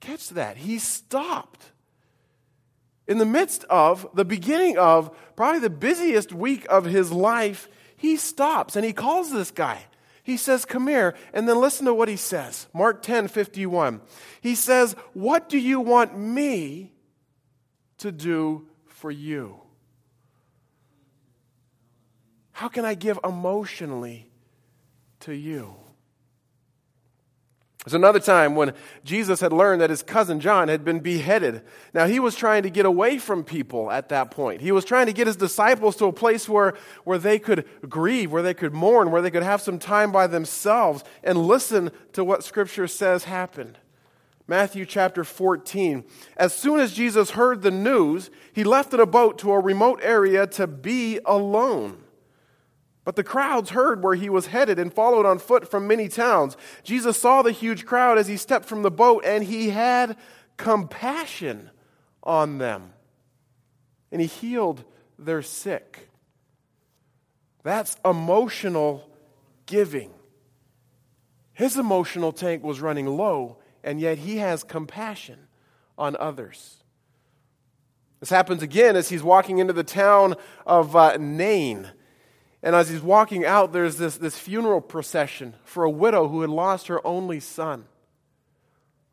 Catch 0.00 0.28
that. 0.28 0.58
He 0.58 0.78
stopped. 0.78 1.72
In 3.08 3.16
the 3.16 3.24
midst 3.24 3.64
of, 3.70 4.06
the 4.12 4.26
beginning 4.26 4.76
of, 4.76 5.10
probably 5.36 5.60
the 5.60 5.70
busiest 5.70 6.34
week 6.34 6.66
of 6.68 6.84
his 6.84 7.10
life, 7.10 7.66
he 7.96 8.16
stops 8.16 8.76
and 8.76 8.84
he 8.84 8.92
calls 8.92 9.32
this 9.32 9.50
guy. 9.50 9.86
He 10.22 10.36
says, 10.36 10.64
Come 10.64 10.86
here. 10.86 11.14
And 11.32 11.48
then 11.48 11.60
listen 11.60 11.86
to 11.86 11.94
what 11.94 12.08
he 12.08 12.16
says. 12.16 12.68
Mark 12.72 13.02
10 13.02 13.28
51. 13.28 14.00
He 14.40 14.54
says, 14.54 14.94
What 15.12 15.48
do 15.48 15.58
you 15.58 15.80
want 15.80 16.16
me 16.18 16.92
to 17.98 18.12
do 18.12 18.68
for 18.86 19.10
you? 19.10 19.60
How 22.52 22.68
can 22.68 22.84
I 22.84 22.94
give 22.94 23.18
emotionally 23.24 24.30
to 25.20 25.34
you? 25.34 25.81
There's 27.84 27.94
another 27.94 28.20
time 28.20 28.54
when 28.54 28.74
Jesus 29.02 29.40
had 29.40 29.52
learned 29.52 29.80
that 29.80 29.90
his 29.90 30.04
cousin 30.04 30.38
John 30.38 30.68
had 30.68 30.84
been 30.84 31.00
beheaded. 31.00 31.62
Now, 31.92 32.06
he 32.06 32.20
was 32.20 32.36
trying 32.36 32.62
to 32.62 32.70
get 32.70 32.86
away 32.86 33.18
from 33.18 33.42
people 33.42 33.90
at 33.90 34.08
that 34.10 34.30
point. 34.30 34.60
He 34.60 34.70
was 34.70 34.84
trying 34.84 35.06
to 35.06 35.12
get 35.12 35.26
his 35.26 35.34
disciples 35.34 35.96
to 35.96 36.04
a 36.04 36.12
place 36.12 36.48
where, 36.48 36.74
where 37.02 37.18
they 37.18 37.40
could 37.40 37.66
grieve, 37.88 38.30
where 38.30 38.42
they 38.42 38.54
could 38.54 38.72
mourn, 38.72 39.10
where 39.10 39.20
they 39.20 39.32
could 39.32 39.42
have 39.42 39.60
some 39.60 39.80
time 39.80 40.12
by 40.12 40.28
themselves 40.28 41.02
and 41.24 41.36
listen 41.36 41.90
to 42.12 42.22
what 42.22 42.44
Scripture 42.44 42.86
says 42.86 43.24
happened. 43.24 43.78
Matthew 44.46 44.86
chapter 44.86 45.24
14. 45.24 46.04
As 46.36 46.54
soon 46.54 46.78
as 46.78 46.92
Jesus 46.92 47.30
heard 47.30 47.62
the 47.62 47.70
news, 47.72 48.30
he 48.52 48.62
left 48.62 48.94
in 48.94 49.00
a 49.00 49.06
boat 49.06 49.38
to 49.38 49.50
a 49.50 49.58
remote 49.58 49.98
area 50.02 50.46
to 50.48 50.68
be 50.68 51.18
alone. 51.24 52.01
But 53.04 53.16
the 53.16 53.24
crowds 53.24 53.70
heard 53.70 54.02
where 54.02 54.14
he 54.14 54.30
was 54.30 54.46
headed 54.46 54.78
and 54.78 54.92
followed 54.92 55.26
on 55.26 55.38
foot 55.38 55.68
from 55.68 55.88
many 55.88 56.08
towns. 56.08 56.56
Jesus 56.84 57.18
saw 57.18 57.42
the 57.42 57.50
huge 57.50 57.84
crowd 57.84 58.16
as 58.16 58.28
he 58.28 58.36
stepped 58.36 58.66
from 58.66 58.82
the 58.82 58.90
boat, 58.90 59.24
and 59.26 59.44
he 59.44 59.70
had 59.70 60.16
compassion 60.56 61.70
on 62.22 62.58
them. 62.58 62.92
And 64.12 64.20
he 64.20 64.26
healed 64.26 64.84
their 65.18 65.42
sick. 65.42 66.08
That's 67.64 67.96
emotional 68.04 69.08
giving. 69.66 70.10
His 71.52 71.76
emotional 71.76 72.32
tank 72.32 72.62
was 72.62 72.80
running 72.80 73.06
low, 73.06 73.58
and 73.82 74.00
yet 74.00 74.18
he 74.18 74.38
has 74.38 74.62
compassion 74.62 75.48
on 75.98 76.16
others. 76.16 76.82
This 78.20 78.30
happens 78.30 78.62
again 78.62 78.94
as 78.94 79.08
he's 79.08 79.22
walking 79.22 79.58
into 79.58 79.72
the 79.72 79.82
town 79.82 80.36
of 80.64 80.94
uh, 80.94 81.16
Nain. 81.18 81.90
And 82.62 82.76
as 82.76 82.88
he's 82.88 83.02
walking 83.02 83.44
out, 83.44 83.72
there's 83.72 83.96
this, 83.96 84.16
this 84.16 84.38
funeral 84.38 84.80
procession 84.80 85.54
for 85.64 85.84
a 85.84 85.90
widow 85.90 86.28
who 86.28 86.42
had 86.42 86.50
lost 86.50 86.86
her 86.86 87.04
only 87.06 87.40
son. 87.40 87.86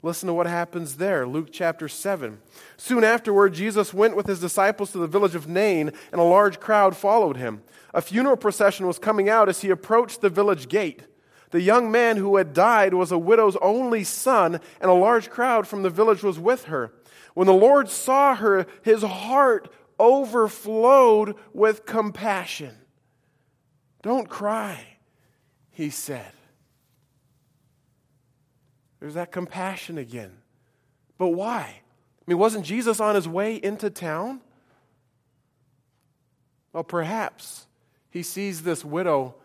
Listen 0.01 0.27
to 0.27 0.33
what 0.33 0.47
happens 0.47 0.95
there, 0.95 1.27
Luke 1.27 1.49
chapter 1.51 1.89
7. 1.89 2.39
Soon 2.77 3.03
afterward, 3.03 3.53
Jesus 3.53 3.93
went 3.93 4.15
with 4.15 4.27
his 4.27 4.39
disciples 4.39 4.91
to 4.91 4.97
the 4.97 5.07
village 5.07 5.35
of 5.35 5.47
Nain, 5.47 5.91
and 6.11 6.21
a 6.21 6.23
large 6.23 6.59
crowd 6.59 6.95
followed 6.95 7.35
him. 7.35 7.63
A 7.93 8.01
funeral 8.01 8.37
procession 8.37 8.87
was 8.87 8.97
coming 8.97 9.27
out 9.27 9.49
as 9.49 9.61
he 9.61 9.69
approached 9.69 10.21
the 10.21 10.29
village 10.29 10.69
gate. 10.69 11.03
The 11.49 11.61
young 11.61 11.91
man 11.91 12.15
who 12.15 12.37
had 12.37 12.53
died 12.53 12.93
was 12.93 13.11
a 13.11 13.17
widow's 13.17 13.57
only 13.57 14.05
son, 14.05 14.61
and 14.79 14.89
a 14.89 14.93
large 14.93 15.29
crowd 15.29 15.67
from 15.67 15.81
the 15.81 15.89
village 15.89 16.23
was 16.23 16.39
with 16.39 16.65
her. 16.65 16.93
When 17.33 17.47
the 17.47 17.53
Lord 17.53 17.89
saw 17.89 18.35
her, 18.35 18.67
his 18.83 19.01
heart 19.01 19.73
overflowed 19.99 21.35
with 21.51 21.85
compassion. 21.85 22.77
Don't 24.01 24.29
cry, 24.29 24.97
he 25.71 25.89
said. 25.89 26.31
There's 28.99 29.13
that 29.13 29.31
compassion 29.31 29.97
again. 29.97 30.31
But 31.17 31.29
why? 31.29 31.61
I 31.61 31.81
mean, 32.27 32.37
wasn't 32.37 32.65
Jesus 32.65 32.99
on 32.99 33.15
his 33.15 33.27
way 33.27 33.55
into 33.55 33.89
town? 33.89 34.41
Well, 36.73 36.83
perhaps 36.83 37.67
he 38.09 38.23
sees 38.23 38.63
this 38.63 38.85
widow 38.85 39.35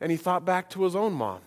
and 0.00 0.10
he 0.10 0.16
thought 0.16 0.44
back 0.44 0.68
to 0.70 0.84
his 0.84 0.96
own 0.96 1.12
mom, 1.12 1.40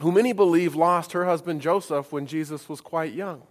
who 0.00 0.12
many 0.12 0.32
believe 0.32 0.74
lost 0.74 1.12
her 1.12 1.24
husband 1.24 1.60
Joseph 1.60 2.12
when 2.12 2.26
Jesus 2.26 2.68
was 2.68 2.80
quite 2.80 3.12
young. 3.12 3.42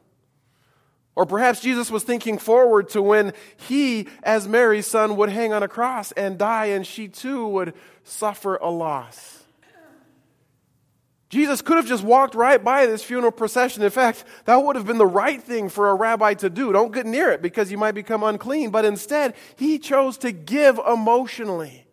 Or 1.15 1.25
perhaps 1.25 1.59
Jesus 1.59 1.91
was 1.91 2.03
thinking 2.03 2.37
forward 2.37 2.89
to 2.89 3.01
when 3.01 3.33
he, 3.67 4.07
as 4.23 4.47
Mary's 4.47 4.87
son, 4.87 5.17
would 5.17 5.29
hang 5.29 5.51
on 5.51 5.63
a 5.63 5.67
cross 5.67 6.11
and 6.13 6.37
die, 6.37 6.67
and 6.67 6.87
she 6.87 7.07
too 7.07 7.47
would 7.47 7.73
suffer 8.03 8.55
a 8.55 8.69
loss. 8.69 9.43
Jesus 11.29 11.61
could 11.61 11.77
have 11.77 11.85
just 11.85 12.03
walked 12.03 12.33
right 12.33 12.63
by 12.63 12.87
this 12.87 13.03
funeral 13.03 13.31
procession. 13.31 13.83
In 13.83 13.91
fact, 13.91 14.23
that 14.45 14.55
would 14.57 14.75
have 14.75 14.87
been 14.87 14.97
the 14.97 15.05
right 15.05 15.41
thing 15.41 15.69
for 15.69 15.89
a 15.89 15.93
rabbi 15.93 16.33
to 16.35 16.49
do. 16.49 16.71
Don't 16.71 16.91
get 16.91 17.05
near 17.05 17.29
it 17.29 17.41
because 17.41 17.71
you 17.71 17.77
might 17.77 17.91
become 17.91 18.23
unclean. 18.23 18.71
But 18.71 18.83
instead, 18.83 19.35
he 19.55 19.77
chose 19.77 20.17
to 20.19 20.31
give 20.31 20.79
emotionally. 20.79 21.85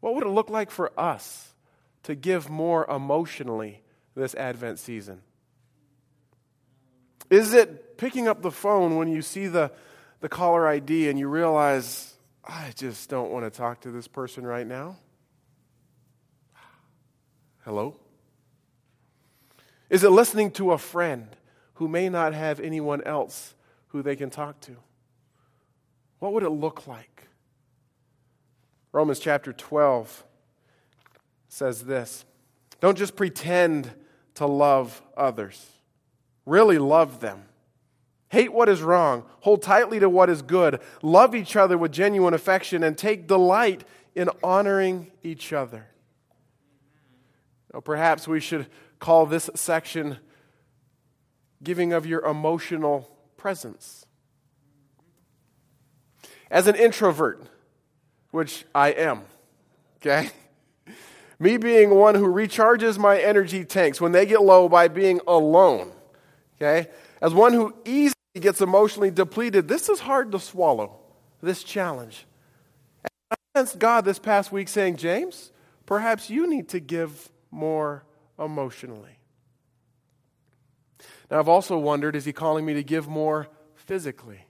What 0.00 0.16
would 0.16 0.24
it 0.24 0.30
look 0.30 0.50
like 0.50 0.72
for 0.72 0.92
us 0.98 1.54
to 2.04 2.16
give 2.16 2.48
more 2.48 2.84
emotionally 2.90 3.82
this 4.16 4.34
Advent 4.34 4.78
season? 4.78 5.20
Is 7.30 7.54
it 7.54 7.98
picking 7.98 8.26
up 8.26 8.42
the 8.42 8.50
phone 8.50 8.96
when 8.96 9.08
you 9.08 9.22
see 9.22 9.46
the, 9.46 9.70
the 10.20 10.28
caller 10.28 10.66
ID 10.66 11.08
and 11.08 11.18
you 11.18 11.28
realize, 11.28 12.14
I 12.44 12.72
just 12.74 13.08
don't 13.08 13.30
want 13.30 13.44
to 13.44 13.56
talk 13.56 13.80
to 13.82 13.90
this 13.90 14.08
person 14.08 14.46
right 14.46 14.66
now? 14.66 14.96
Hello? 17.64 17.96
Is 19.90 20.02
it 20.02 20.10
listening 20.10 20.50
to 20.52 20.72
a 20.72 20.78
friend 20.78 21.28
who 21.74 21.88
may 21.88 22.08
not 22.08 22.32
have 22.32 22.60
anyone 22.60 23.02
else 23.02 23.54
who 23.88 24.02
they 24.02 24.16
can 24.16 24.30
talk 24.30 24.60
to? 24.62 24.76
What 26.18 26.32
would 26.32 26.42
it 26.42 26.50
look 26.50 26.86
like? 26.86 27.28
Romans 28.92 29.18
chapter 29.18 29.52
12 29.52 30.24
says 31.48 31.84
this 31.84 32.24
Don't 32.80 32.96
just 32.96 33.16
pretend 33.16 33.92
to 34.36 34.46
love 34.46 35.02
others. 35.16 35.64
Really 36.44 36.78
love 36.78 37.20
them. 37.20 37.42
Hate 38.28 38.52
what 38.52 38.68
is 38.68 38.82
wrong. 38.82 39.24
Hold 39.40 39.62
tightly 39.62 40.00
to 40.00 40.08
what 40.08 40.30
is 40.30 40.42
good. 40.42 40.80
Love 41.02 41.34
each 41.34 41.56
other 41.56 41.78
with 41.78 41.92
genuine 41.92 42.34
affection 42.34 42.82
and 42.82 42.96
take 42.96 43.26
delight 43.26 43.84
in 44.14 44.30
honoring 44.42 45.10
each 45.22 45.52
other. 45.52 45.86
Now, 47.72 47.80
perhaps 47.80 48.26
we 48.26 48.40
should 48.40 48.66
call 48.98 49.26
this 49.26 49.50
section 49.54 50.18
giving 51.62 51.92
of 51.92 52.06
your 52.06 52.24
emotional 52.24 53.10
presence. 53.36 54.06
As 56.50 56.66
an 56.66 56.74
introvert, 56.74 57.42
which 58.30 58.64
I 58.74 58.88
am, 58.88 59.22
okay? 59.96 60.30
Me 61.38 61.58
being 61.58 61.90
one 61.90 62.14
who 62.14 62.26
recharges 62.26 62.98
my 62.98 63.18
energy 63.20 63.64
tanks 63.64 64.00
when 64.00 64.12
they 64.12 64.24
get 64.24 64.42
low 64.42 64.68
by 64.68 64.88
being 64.88 65.20
alone, 65.26 65.92
okay? 66.56 66.88
As 67.20 67.34
one 67.34 67.52
who 67.52 67.74
easily 67.84 68.14
gets 68.40 68.60
emotionally 68.60 69.10
depleted, 69.10 69.68
this 69.68 69.88
is 69.88 70.00
hard 70.00 70.32
to 70.32 70.38
swallow, 70.38 70.98
this 71.42 71.62
challenge. 71.62 72.26
And 73.04 73.10
I 73.30 73.36
sensed 73.58 73.78
God 73.78 74.04
this 74.04 74.18
past 74.18 74.50
week 74.50 74.68
saying, 74.68 74.96
James, 74.96 75.52
perhaps 75.84 76.30
you 76.30 76.48
need 76.48 76.68
to 76.70 76.80
give 76.80 77.30
more 77.50 78.04
emotionally. 78.38 79.18
Now, 81.30 81.38
I've 81.38 81.48
also 81.48 81.76
wondered 81.76 82.16
is 82.16 82.24
he 82.24 82.32
calling 82.32 82.64
me 82.64 82.74
to 82.74 82.82
give 82.82 83.08
more 83.08 83.48
physically? 83.74 84.45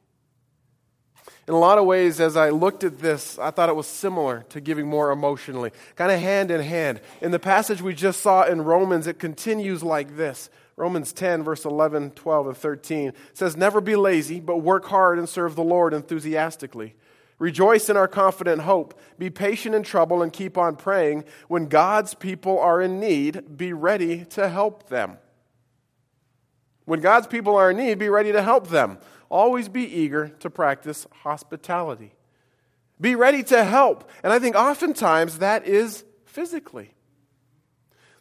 In 1.48 1.54
a 1.54 1.59
lot 1.59 1.78
of 1.78 1.85
ways, 1.85 2.20
as 2.20 2.37
I 2.37 2.50
looked 2.50 2.82
at 2.82 2.98
this, 2.98 3.38
I 3.38 3.52
thought 3.52 3.68
it 3.68 3.76
was 3.76 3.87
similar 3.87 4.44
to 4.48 4.61
giving 4.61 4.88
more 4.88 5.12
emotionally, 5.12 5.70
kind 5.94 6.11
of 6.11 6.20
hand 6.20 6.50
in 6.50 6.61
hand. 6.61 7.00
In 7.20 7.30
the 7.30 7.38
passage 7.38 7.80
we 7.80 7.94
just 7.94 8.20
saw 8.20 8.44
in 8.44 8.62
Romans, 8.62 9.06
it 9.06 9.20
continues 9.20 9.82
like 9.82 10.16
this 10.16 10.50
Romans 10.76 11.12
10, 11.12 11.44
verse 11.44 11.64
11, 11.64 12.11
12, 12.11 12.46
and 12.48 12.56
13 12.56 13.12
says, 13.32 13.56
Never 13.56 13.80
be 13.80 13.94
lazy, 13.94 14.40
but 14.40 14.59
work 14.59 14.87
hard 14.87 15.18
and 15.18 15.28
serve 15.28 15.54
the 15.54 15.62
Lord 15.62 15.94
enthusiastically. 15.94 16.94
Rejoice 17.38 17.88
in 17.88 17.96
our 17.96 18.09
confident 18.09 18.62
hope. 18.62 18.98
Be 19.18 19.30
patient 19.30 19.74
in 19.74 19.82
trouble 19.82 20.22
and 20.22 20.32
keep 20.32 20.59
on 20.59 20.74
praying. 20.74 21.24
When 21.48 21.66
God's 21.66 22.14
people 22.14 22.59
are 22.59 22.80
in 22.80 22.98
need, 22.98 23.56
be 23.56 23.72
ready 23.72 24.24
to 24.26 24.48
help 24.48 24.88
them. 24.88 25.18
When 26.87 27.00
God's 27.00 27.26
people 27.26 27.56
are 27.56 27.70
in 27.70 27.76
need, 27.76 27.98
be 27.98 28.09
ready 28.09 28.32
to 28.32 28.42
help 28.42 28.68
them. 28.68 28.98
Always 29.28 29.68
be 29.68 29.82
eager 29.82 30.28
to 30.40 30.50
practice 30.50 31.06
hospitality. 31.22 32.12
Be 33.00 33.14
ready 33.14 33.42
to 33.44 33.64
help. 33.64 34.08
And 34.22 34.32
I 34.32 34.38
think 34.38 34.56
oftentimes 34.56 35.38
that 35.38 35.66
is 35.66 36.04
physically. 36.24 36.90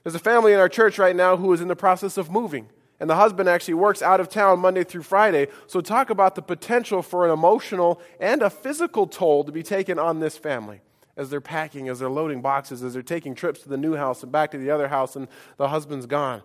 There's 0.03 0.15
a 0.15 0.19
family 0.19 0.53
in 0.53 0.59
our 0.59 0.69
church 0.69 0.99
right 0.99 1.15
now 1.15 1.37
who 1.37 1.51
is 1.53 1.61
in 1.61 1.67
the 1.67 1.75
process 1.75 2.17
of 2.17 2.29
moving. 2.29 2.69
And 2.99 3.09
the 3.09 3.15
husband 3.15 3.49
actually 3.49 3.73
works 3.73 4.01
out 4.01 4.19
of 4.19 4.29
town 4.29 4.59
Monday 4.59 4.83
through 4.83 5.03
Friday. 5.03 5.47
So, 5.67 5.81
talk 5.81 6.09
about 6.09 6.35
the 6.35 6.41
potential 6.41 7.01
for 7.01 7.25
an 7.25 7.31
emotional 7.31 7.99
and 8.21 8.41
a 8.41 8.49
physical 8.49 9.05
toll 9.05 9.43
to 9.43 9.51
be 9.51 9.63
taken 9.63 9.99
on 9.99 10.19
this 10.19 10.37
family 10.37 10.81
as 11.17 11.29
they're 11.29 11.41
packing, 11.41 11.89
as 11.89 11.99
they're 11.99 12.09
loading 12.09 12.41
boxes, 12.41 12.83
as 12.83 12.93
they're 12.93 13.01
taking 13.01 13.35
trips 13.35 13.61
to 13.61 13.69
the 13.69 13.77
new 13.77 13.95
house 13.95 14.23
and 14.23 14.31
back 14.31 14.51
to 14.51 14.57
the 14.57 14.69
other 14.69 14.87
house, 14.87 15.15
and 15.15 15.27
the 15.57 15.69
husband's 15.69 16.05
gone. 16.05 16.41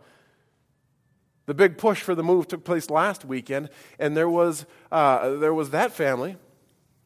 The 1.51 1.55
big 1.55 1.79
push 1.79 2.01
for 2.01 2.15
the 2.15 2.23
move 2.23 2.47
took 2.47 2.63
place 2.63 2.91
last 2.91 3.25
weekend, 3.25 3.71
and 3.99 4.17
there 4.17 4.29
was, 4.29 4.67
uh, 4.93 5.31
there 5.31 5.53
was 5.53 5.71
that 5.71 5.91
family, 5.91 6.37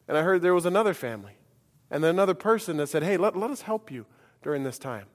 and 0.07 0.15
I 0.15 0.21
heard 0.21 0.43
there 0.43 0.53
was 0.53 0.67
another 0.67 0.93
family, 0.93 1.31
and 1.89 2.03
then 2.03 2.11
another 2.11 2.35
person 2.35 2.77
that 2.77 2.85
said, 2.85 3.01
Hey, 3.01 3.17
let, 3.17 3.35
let 3.35 3.49
us 3.49 3.63
help 3.63 3.89
you 3.89 4.05
during 4.43 4.63
this 4.63 4.77
time. 4.77 5.07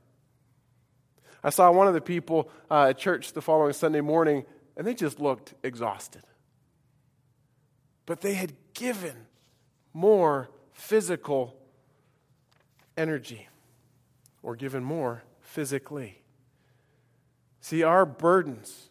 I 1.44 1.50
saw 1.50 1.70
one 1.70 1.86
of 1.86 1.94
the 1.94 2.00
people 2.00 2.50
uh, 2.72 2.86
at 2.88 2.98
church 2.98 3.32
the 3.32 3.40
following 3.40 3.72
Sunday 3.72 4.00
morning, 4.00 4.46
and 4.76 4.84
they 4.84 4.94
just 4.94 5.20
looked 5.20 5.54
exhausted. 5.62 6.22
But 8.06 8.22
they 8.22 8.34
had 8.34 8.54
given 8.74 9.14
more 9.92 10.50
physical 10.72 11.54
energy 12.96 13.46
or 14.42 14.56
given 14.56 14.82
more 14.82 15.22
physically. 15.40 16.20
See, 17.60 17.84
our 17.84 18.04
burdens 18.04 18.89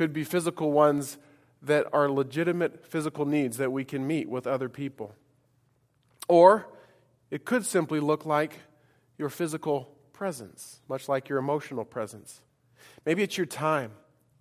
could 0.00 0.14
be 0.14 0.24
physical 0.24 0.72
ones 0.72 1.18
that 1.60 1.86
are 1.92 2.08
legitimate 2.08 2.86
physical 2.86 3.26
needs 3.26 3.58
that 3.58 3.70
we 3.70 3.84
can 3.84 4.06
meet 4.06 4.30
with 4.30 4.46
other 4.46 4.66
people. 4.66 5.14
Or 6.26 6.68
it 7.30 7.44
could 7.44 7.66
simply 7.66 8.00
look 8.00 8.24
like 8.24 8.60
your 9.18 9.28
physical 9.28 9.94
presence, 10.14 10.80
much 10.88 11.06
like 11.06 11.28
your 11.28 11.38
emotional 11.38 11.84
presence. 11.84 12.40
Maybe 13.04 13.22
it's 13.22 13.36
your 13.36 13.44
time. 13.44 13.90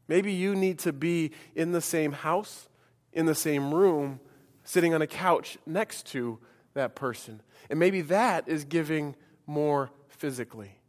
Maybe 0.08 0.32
you 0.32 0.56
need 0.56 0.80
to 0.80 0.94
be 0.94 1.32
in 1.56 1.74
the 1.74 1.82
same 1.82 2.14
house, 2.14 2.70
in 3.12 3.26
the 3.26 3.36
same 3.36 3.74
room, 3.74 4.22
sitting 4.64 4.94
on 4.94 5.02
a 5.02 5.08
couch 5.08 5.58
next 5.66 6.06
to 6.14 6.40
that 6.74 6.96
person. 6.96 7.42
And 7.70 7.78
maybe 7.78 8.00
that 8.04 8.48
is 8.48 8.64
giving 8.64 9.14
more 9.46 9.92
physically. 10.08 10.80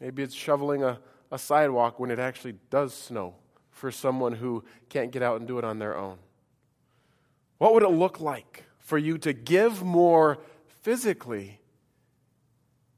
Maybe 0.00 0.22
it's 0.22 0.34
shoveling 0.34 0.82
a 0.82 1.00
a 1.30 1.38
sidewalk 1.38 1.98
when 1.98 2.10
it 2.10 2.18
actually 2.18 2.54
does 2.70 2.94
snow 2.94 3.34
for 3.70 3.90
someone 3.90 4.32
who 4.32 4.64
can't 4.88 5.10
get 5.10 5.22
out 5.22 5.38
and 5.38 5.46
do 5.46 5.58
it 5.58 5.64
on 5.64 5.78
their 5.78 5.96
own? 5.96 6.18
What 7.58 7.74
would 7.74 7.82
it 7.82 7.90
look 7.90 8.20
like 8.20 8.64
for 8.78 8.98
you 8.98 9.18
to 9.18 9.32
give 9.32 9.82
more 9.82 10.38
physically, 10.82 11.60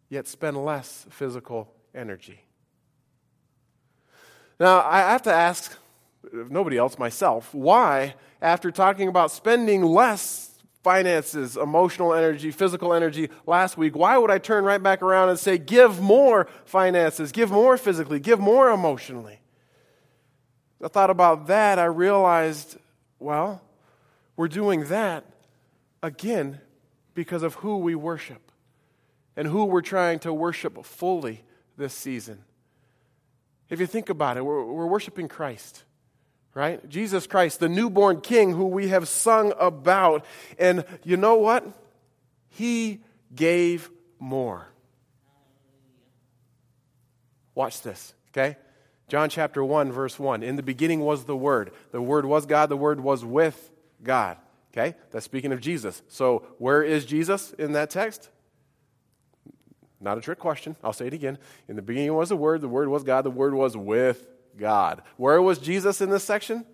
yet 0.09 0.27
spend 0.27 0.65
less 0.65 1.07
physical 1.11 1.73
energy? 1.95 2.45
Now, 4.59 4.83
I 4.83 4.99
have 4.99 5.23
to 5.23 5.33
ask, 5.33 5.77
if 6.33 6.51
nobody 6.51 6.77
else, 6.77 6.99
myself, 6.99 7.55
why, 7.55 8.15
after 8.43 8.71
talking 8.71 9.09
about 9.09 9.31
spending 9.31 9.83
less 9.83 10.50
finances, 10.83 11.57
emotional 11.57 12.15
energy, 12.15 12.51
physical 12.51 12.95
energy 12.95 13.29
last 13.47 13.77
week, 13.77 13.95
why 13.95 14.17
would 14.17 14.31
I 14.31 14.39
turn 14.39 14.65
right 14.65 14.83
back 14.83 15.03
around 15.03 15.29
and 15.29 15.39
say, 15.39 15.59
give 15.59 16.01
more 16.01 16.47
finances, 16.65 17.33
give 17.33 17.51
more 17.51 17.77
physically, 17.77 18.19
give 18.19 18.41
more 18.41 18.71
emotionally? 18.71 19.41
I 20.83 20.89
thought 20.89 21.11
about 21.11 21.47
that. 21.49 21.79
I 21.79 21.85
realized, 21.85 22.79
well, 23.19 23.63
we're 24.37 24.49
doing 24.49 24.85
that 24.85 25.25
again 26.03 26.61
because 27.13 27.43
of 27.43 27.55
who 27.57 27.79
we 27.79 27.95
worship 27.95 28.51
and 29.37 29.47
who 29.47 29.67
we're 29.67 29.83
trying 29.83 30.19
to 30.21 30.33
worship 30.33 30.83
fully 30.85 31.45
this 31.77 31.93
season. 31.93 32.45
If 33.69 33.81
you 33.81 33.87
think 33.87 34.09
about 34.09 34.39
it, 34.39 34.45
we're, 34.45 34.65
we're 34.65 34.87
worshiping 34.87 35.29
Christ 35.29 35.85
right? 36.55 36.87
Jesus 36.89 37.27
Christ, 37.27 37.61
the 37.61 37.69
newborn 37.69 38.21
king 38.21 38.53
who 38.53 38.67
we 38.67 38.89
have 38.89 39.09
sung 39.09 39.53
about. 39.59 40.25
And 40.59 40.85
you 41.05 41.17
know 41.17 41.37
what? 41.37 41.67
He 42.49 43.01
gave 43.35 43.91
more. 44.19 44.67
Watch 47.55 47.83
this, 47.83 48.15
okay? 48.31 48.57
John 49.09 49.29
chapter 49.29 49.65
1, 49.65 49.91
verse 49.91 50.19
1. 50.19 50.43
In 50.43 50.57
the 50.57 50.63
beginning 50.63 51.01
was 51.01 51.25
the 51.25 51.37
Word. 51.37 51.73
The 51.91 52.01
Word 52.01 52.25
was 52.25 52.47
God, 52.47 52.69
the 52.69 52.77
Word 52.77 53.01
was 53.01 53.25
with 53.25 53.71
God. 54.03 54.37
Okay? 54.73 54.95
That's 55.11 55.25
speaking 55.25 55.53
of 55.53 55.61
Jesus. 55.61 56.03
So, 56.09 56.47
where 56.59 56.83
is 56.83 57.05
Jesus 57.05 57.53
in 57.55 57.73
that 57.73 57.91
text? 57.91 58.29
Not 60.01 60.17
a 60.17 60.21
trick 60.21 60.39
question. 60.39 60.77
I'll 60.83 60.93
say 60.93 61.09
it 61.09 61.13
again. 61.13 61.39
In 61.69 61.75
the 61.75 61.83
beginning 61.83 62.15
was 62.15 62.29
the 62.29 62.37
Word, 62.37 62.61
the 62.61 62.69
Word 62.69 62.89
was 62.89 63.03
God, 63.03 63.23
the 63.23 63.31
Word 63.31 63.53
was 63.53 63.77
with 63.77 64.27
God. 64.59 65.03
Where 65.17 65.41
was 65.41 65.59
Jesus 65.59 66.01
in 66.01 66.11
this 66.11 66.25
section? 66.25 66.65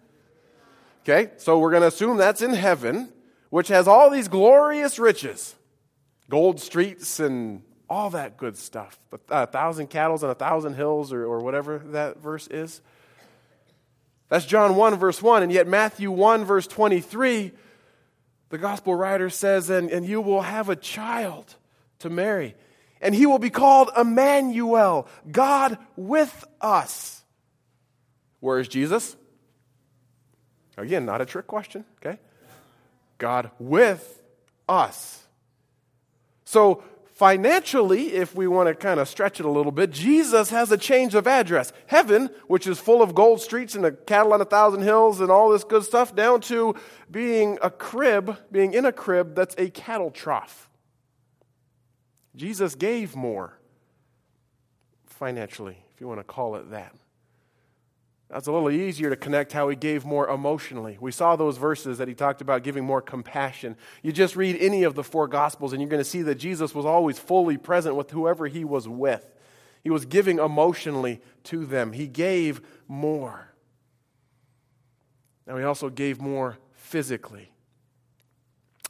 Okay, 1.03 1.31
so 1.37 1.59
we're 1.59 1.71
going 1.71 1.83
to 1.83 1.89
assume 1.89 2.17
that's 2.17 2.43
in 2.43 2.53
heaven, 2.53 3.13
which 3.51 3.69
has 3.69 3.87
all 3.87 4.11
these 4.11 4.29
glorious 4.29 4.99
riches 4.99 5.55
gold 6.29 6.61
streets 6.61 7.21
and 7.21 7.63
all 7.89 8.11
that 8.11 8.37
good 8.37 8.57
stuff. 8.57 8.99
Uh, 9.13 9.19
a 9.31 9.47
thousand 9.47 9.89
cattle 9.89 10.17
and 10.17 10.25
a 10.25 10.35
thousand 10.35 10.75
hills, 10.75 11.13
or, 11.13 11.25
or 11.25 11.41
whatever 11.41 11.79
that 11.87 12.19
verse 12.19 12.49
is. 12.49 12.81
That's 14.29 14.45
John 14.45 14.75
1, 14.75 14.97
verse 14.97 15.23
1. 15.23 15.45
And 15.45 15.53
yet, 15.53 15.69
Matthew 15.69 16.11
1, 16.11 16.45
verse 16.45 16.67
23, 16.67 17.53
the 18.49 18.59
gospel 18.59 18.95
writer 18.95 19.31
says, 19.31 19.71
and, 19.71 19.91
and 19.91 20.05
you 20.05 20.21
will 20.21 20.43
have 20.43 20.69
a 20.69 20.77
child 20.77 21.55
to 22.01 22.11
marry, 22.11 22.55
and 23.01 23.15
he 23.15 23.27
will 23.27 23.39
be 23.39 23.51
called 23.51 23.91
Emmanuel, 23.97 25.07
God 25.31 25.79
with 25.97 26.45
us. 26.61 27.16
Where 28.47 28.61
is 28.61 28.69
Jesus? 28.69 29.17
Again, 30.77 31.05
not 31.05 31.21
a 31.21 31.27
trick 31.27 31.49
question, 31.49 31.85
okay? 31.97 32.21
God 33.19 33.51
with 33.59 34.23
us. 34.69 35.25
So, 36.45 36.85
financially, 37.15 38.13
if 38.13 38.37
we 38.37 38.47
want 38.47 38.69
to 38.69 38.77
kind 38.77 39.01
of 39.01 39.09
stretch 39.09 39.41
it 39.41 39.47
a 39.47 39.51
little 39.51 39.73
bit, 39.73 39.91
Jesus 39.91 40.51
has 40.51 40.71
a 40.71 40.79
change 40.79 41.17
of 41.17 41.27
address. 41.27 41.73
Heaven, 41.89 42.31
which 42.47 42.69
is 42.69 42.79
full 42.79 43.03
of 43.03 43.17
gold 43.17 43.41
streets 43.41 43.75
and 43.75 43.85
a 43.85 43.91
cattle 43.91 44.33
on 44.33 44.41
a 44.41 44.45
thousand 44.45 44.83
hills 44.83 45.21
and 45.21 45.29
all 45.29 45.51
this 45.51 45.65
good 45.65 45.83
stuff, 45.83 46.15
down 46.15 46.41
to 46.43 46.77
being 47.11 47.59
a 47.63 47.71
crib, 47.71 48.39
being 48.53 48.75
in 48.75 48.87
a 48.87 48.93
crib 48.93 49.35
that's 49.35 49.57
a 49.59 49.71
cattle 49.71 50.13
trough. 50.13 50.71
Jesus 52.37 52.77
gave 52.77 53.17
more 53.17 53.59
financially 55.07 55.79
if 55.93 56.01
you 56.01 56.07
want 56.07 56.21
to 56.21 56.25
call 56.25 56.55
it 56.55 56.71
that. 56.71 56.95
That's 58.37 58.49
a 58.49 58.53
little 58.53 58.71
easier 58.71 59.09
to 59.09 59.17
connect 59.17 59.53
how 59.53 59.71
he 59.71 59.77
gave 59.77 60.05
more 60.05 60.29
emotionally. 60.29 60.99
We 61.01 61.11
saw 61.11 61.37
those 61.37 61.57
verses 61.57 61.97
that 61.97 62.07
he 62.07 62.13
talked 62.13 62.43
about 62.43 62.65
giving 62.65 62.85
more 62.85 63.01
compassion. 63.01 63.79
You 64.03 64.13
just 64.13 64.37
read 64.37 64.59
any 64.61 64.83
of 64.83 64.95
the 64.95 65.03
four 65.03 65.27
Gospels, 65.27 65.73
and 65.73 65.81
you're 65.81 65.89
going 65.89 66.03
to 66.03 66.05
see 66.05 66.21
that 66.21 66.35
Jesus 66.35 66.75
was 66.75 66.85
always 66.85 67.19
fully 67.19 67.57
present 67.57 67.97
with 67.97 68.11
whoever 68.11 68.47
he 68.47 68.63
was 68.63 68.87
with. 68.87 69.25
He 69.83 69.89
was 69.89 70.05
giving 70.05 70.39
emotionally 70.39 71.23
to 71.45 71.65
them, 71.65 71.93
he 71.93 72.07
gave 72.07 72.61
more. 72.87 73.55
Now, 75.47 75.57
he 75.57 75.65
also 75.65 75.89
gave 75.89 76.21
more 76.21 76.59
physically. 76.75 77.51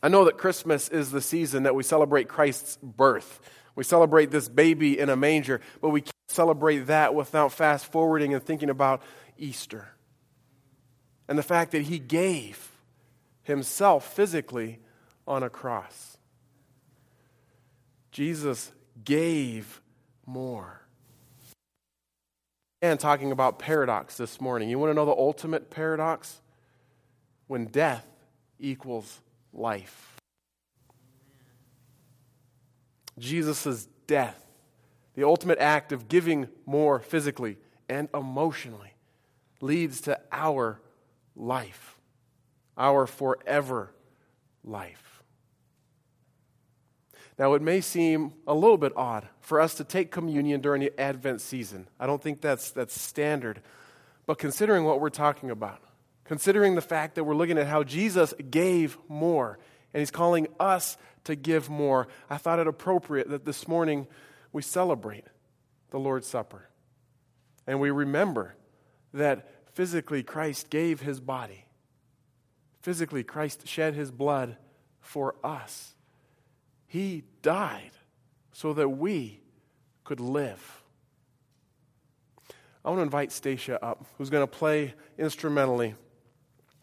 I 0.02 0.09
know 0.09 0.24
that 0.24 0.38
Christmas 0.38 0.88
is 0.88 1.12
the 1.12 1.20
season 1.20 1.62
that 1.62 1.76
we 1.76 1.85
celebrate 1.85 2.26
Christ's 2.26 2.78
birth. 2.82 3.38
We 3.76 3.85
celebrate 3.85 4.32
this 4.32 4.48
baby 4.48 4.98
in 4.98 5.09
a 5.09 5.16
manger, 5.16 5.61
but 5.80 5.90
we 5.90 6.00
can't 6.00 6.12
celebrate 6.26 6.87
that 6.87 7.14
without 7.14 7.52
fast 7.52 7.92
forwarding 7.92 8.35
and 8.35 8.42
thinking 8.42 8.70
about 8.70 9.02
Easter. 9.38 9.88
And 11.29 11.38
the 11.38 11.42
fact 11.42 11.72
that 11.72 11.83
he 11.83 11.99
gave 11.99 12.70
himself 13.42 14.12
physically 14.12 14.81
on 15.27 15.42
a 15.42 15.51
cross. 15.51 16.18
Jesus 18.11 18.72
gave 19.05 19.81
more. 20.25 20.83
And 22.83 22.99
talking 22.99 23.33
about 23.33 23.59
paradox 23.59 24.16
this 24.16 24.40
morning. 24.40 24.68
You 24.68 24.79
want 24.79 24.90
to 24.90 24.94
know 24.94 25.07
the 25.07 25.12
ultimate 25.12 25.70
paradox? 25.70 26.40
When 27.46 27.66
death 27.66 28.07
equals 28.59 29.20
life. 29.53 30.16
Jesus' 33.18 33.88
death, 34.07 34.46
the 35.14 35.25
ultimate 35.25 35.59
act 35.59 35.92
of 35.92 36.09
giving 36.09 36.49
more 36.66 37.01
physically 37.01 37.57
and 37.88 38.09
emotionally, 38.12 38.95
leads 39.60 40.00
to 40.02 40.18
our 40.32 40.80
life, 41.34 41.98
our 42.76 43.06
forever 43.06 43.92
life. 44.64 45.22
Now, 47.38 47.52
it 47.52 47.60
may 47.60 47.82
seem 47.82 48.32
a 48.46 48.54
little 48.54 48.78
bit 48.78 48.92
odd 48.96 49.28
for 49.40 49.60
us 49.60 49.74
to 49.74 49.84
take 49.84 50.10
communion 50.10 50.62
during 50.62 50.80
the 50.80 50.98
Advent 50.98 51.42
season. 51.42 51.86
I 52.00 52.06
don't 52.06 52.22
think 52.22 52.40
that's, 52.40 52.70
that's 52.70 52.98
standard. 52.98 53.60
But 54.24 54.38
considering 54.38 54.84
what 54.84 55.00
we're 55.00 55.10
talking 55.10 55.50
about, 55.50 55.80
considering 56.24 56.74
the 56.74 56.80
fact 56.80 57.14
that 57.14 57.24
we're 57.24 57.34
looking 57.34 57.58
at 57.58 57.66
how 57.66 57.82
Jesus 57.82 58.32
gave 58.50 58.96
more 59.08 59.58
and 59.92 60.00
he's 60.00 60.10
calling 60.10 60.48
us 60.58 60.96
to 61.24 61.36
give 61.36 61.68
more, 61.68 62.08
I 62.30 62.38
thought 62.38 62.58
it 62.58 62.66
appropriate 62.66 63.28
that 63.28 63.44
this 63.44 63.68
morning 63.68 64.06
we 64.52 64.62
celebrate 64.62 65.24
the 65.90 65.98
Lord's 65.98 66.26
Supper 66.26 66.68
and 67.66 67.80
we 67.80 67.90
remember 67.90 68.54
that 69.12 69.48
physically 69.74 70.22
Christ 70.22 70.70
gave 70.70 71.00
his 71.00 71.20
body. 71.20 71.66
Physically, 72.82 73.24
Christ 73.24 73.66
shed 73.66 73.94
his 73.94 74.10
blood 74.10 74.56
for 75.00 75.34
us. 75.42 75.94
He 76.86 77.24
died 77.42 77.90
so 78.52 78.72
that 78.72 78.88
we 78.88 79.40
could 80.04 80.20
live. 80.20 80.82
I 82.84 82.90
want 82.90 83.00
to 83.00 83.02
invite 83.02 83.32
Stacia 83.32 83.84
up, 83.84 84.06
who's 84.16 84.30
going 84.30 84.44
to 84.44 84.46
play 84.46 84.94
instrumentally. 85.18 85.96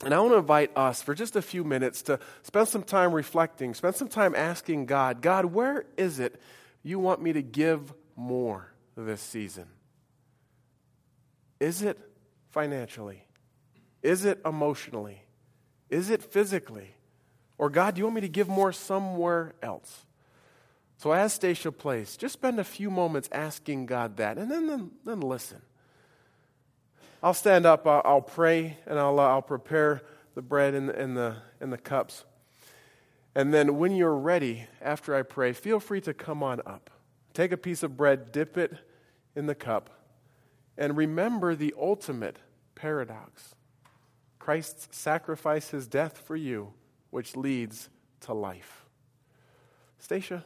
And 0.04 0.14
I 0.14 0.20
want 0.20 0.34
to 0.34 0.38
invite 0.38 0.78
us 0.78 1.02
for 1.02 1.16
just 1.16 1.38
a 1.38 1.42
few 1.42 1.64
minutes 1.64 2.02
to 2.04 2.20
spend 2.42 2.68
some 2.68 2.84
time 2.84 3.14
reflecting, 3.14 3.74
spend 3.74 3.96
some 3.96 4.10
time 4.10 4.36
asking 4.36 4.86
God, 4.86 5.22
God, 5.22 5.46
where 5.46 5.86
is 5.96 6.20
it 6.20 6.42
you 6.84 7.00
want 7.00 7.22
me 7.22 7.32
to 7.32 7.42
give 7.42 7.94
more 8.18 8.74
this 8.98 9.22
season? 9.22 9.68
Is 11.62 11.82
it 11.82 11.98
financially? 12.54 13.26
Is 14.04 14.26
it 14.26 14.40
emotionally? 14.46 15.24
Is 15.90 16.10
it 16.10 16.24
physically? 16.24 16.96
Or, 17.58 17.70
God, 17.70 17.96
do 17.96 18.00
you 18.00 18.06
want 18.06 18.16
me 18.16 18.22
to 18.22 18.30
give 18.30 18.48
more 18.48 18.72
somewhere 18.72 19.56
else? 19.62 20.06
So, 20.98 21.12
as 21.12 21.34
Stacia 21.34 21.72
plays, 21.72 22.16
just 22.16 22.34
spend 22.34 22.60
a 22.60 22.64
few 22.64 22.90
moments 22.90 23.28
asking 23.32 23.88
God 23.88 24.18
that, 24.18 24.38
and 24.38 24.50
then, 24.50 24.68
then, 24.68 24.92
then 25.04 25.20
listen. 25.20 25.62
I'll 27.22 27.34
stand 27.34 27.66
up, 27.66 27.88
I'll, 27.88 28.02
I'll 28.06 28.22
pray, 28.22 28.78
and 28.86 29.00
I'll, 29.00 29.20
uh, 29.20 29.28
I'll 29.28 29.42
prepare 29.42 30.02
the 30.36 30.42
bread 30.42 30.74
and, 30.74 30.90
and, 30.90 31.18
the, 31.18 31.38
and 31.60 31.74
the 31.74 31.78
cups. 31.78 32.24
And 33.36 33.54
then, 33.54 33.78
when 33.78 33.96
you're 33.96 34.16
ready, 34.16 34.68
after 34.82 35.16
I 35.16 35.24
pray, 35.24 35.54
feel 35.54 35.80
free 35.80 36.02
to 36.02 36.14
come 36.14 36.44
on 36.44 36.62
up. 36.66 36.90
Take 37.34 37.52
a 37.52 37.58
piece 37.58 37.82
of 37.82 37.98
bread, 37.98 38.32
dip 38.32 38.58
it 38.58 38.74
in 39.36 39.48
the 39.48 39.56
cup, 39.56 39.90
and 40.78 40.98
remember 40.98 41.56
the 41.56 41.74
ultimate 41.80 42.40
paradox 42.76 43.56
Christ's 44.40 44.94
sacrifice, 44.94 45.70
his 45.70 45.88
death 45.88 46.18
for 46.18 46.36
you, 46.36 46.74
which 47.12 47.38
leads 47.38 47.88
to 48.20 48.34
life. 48.34 48.86
Stacia? 50.00 50.44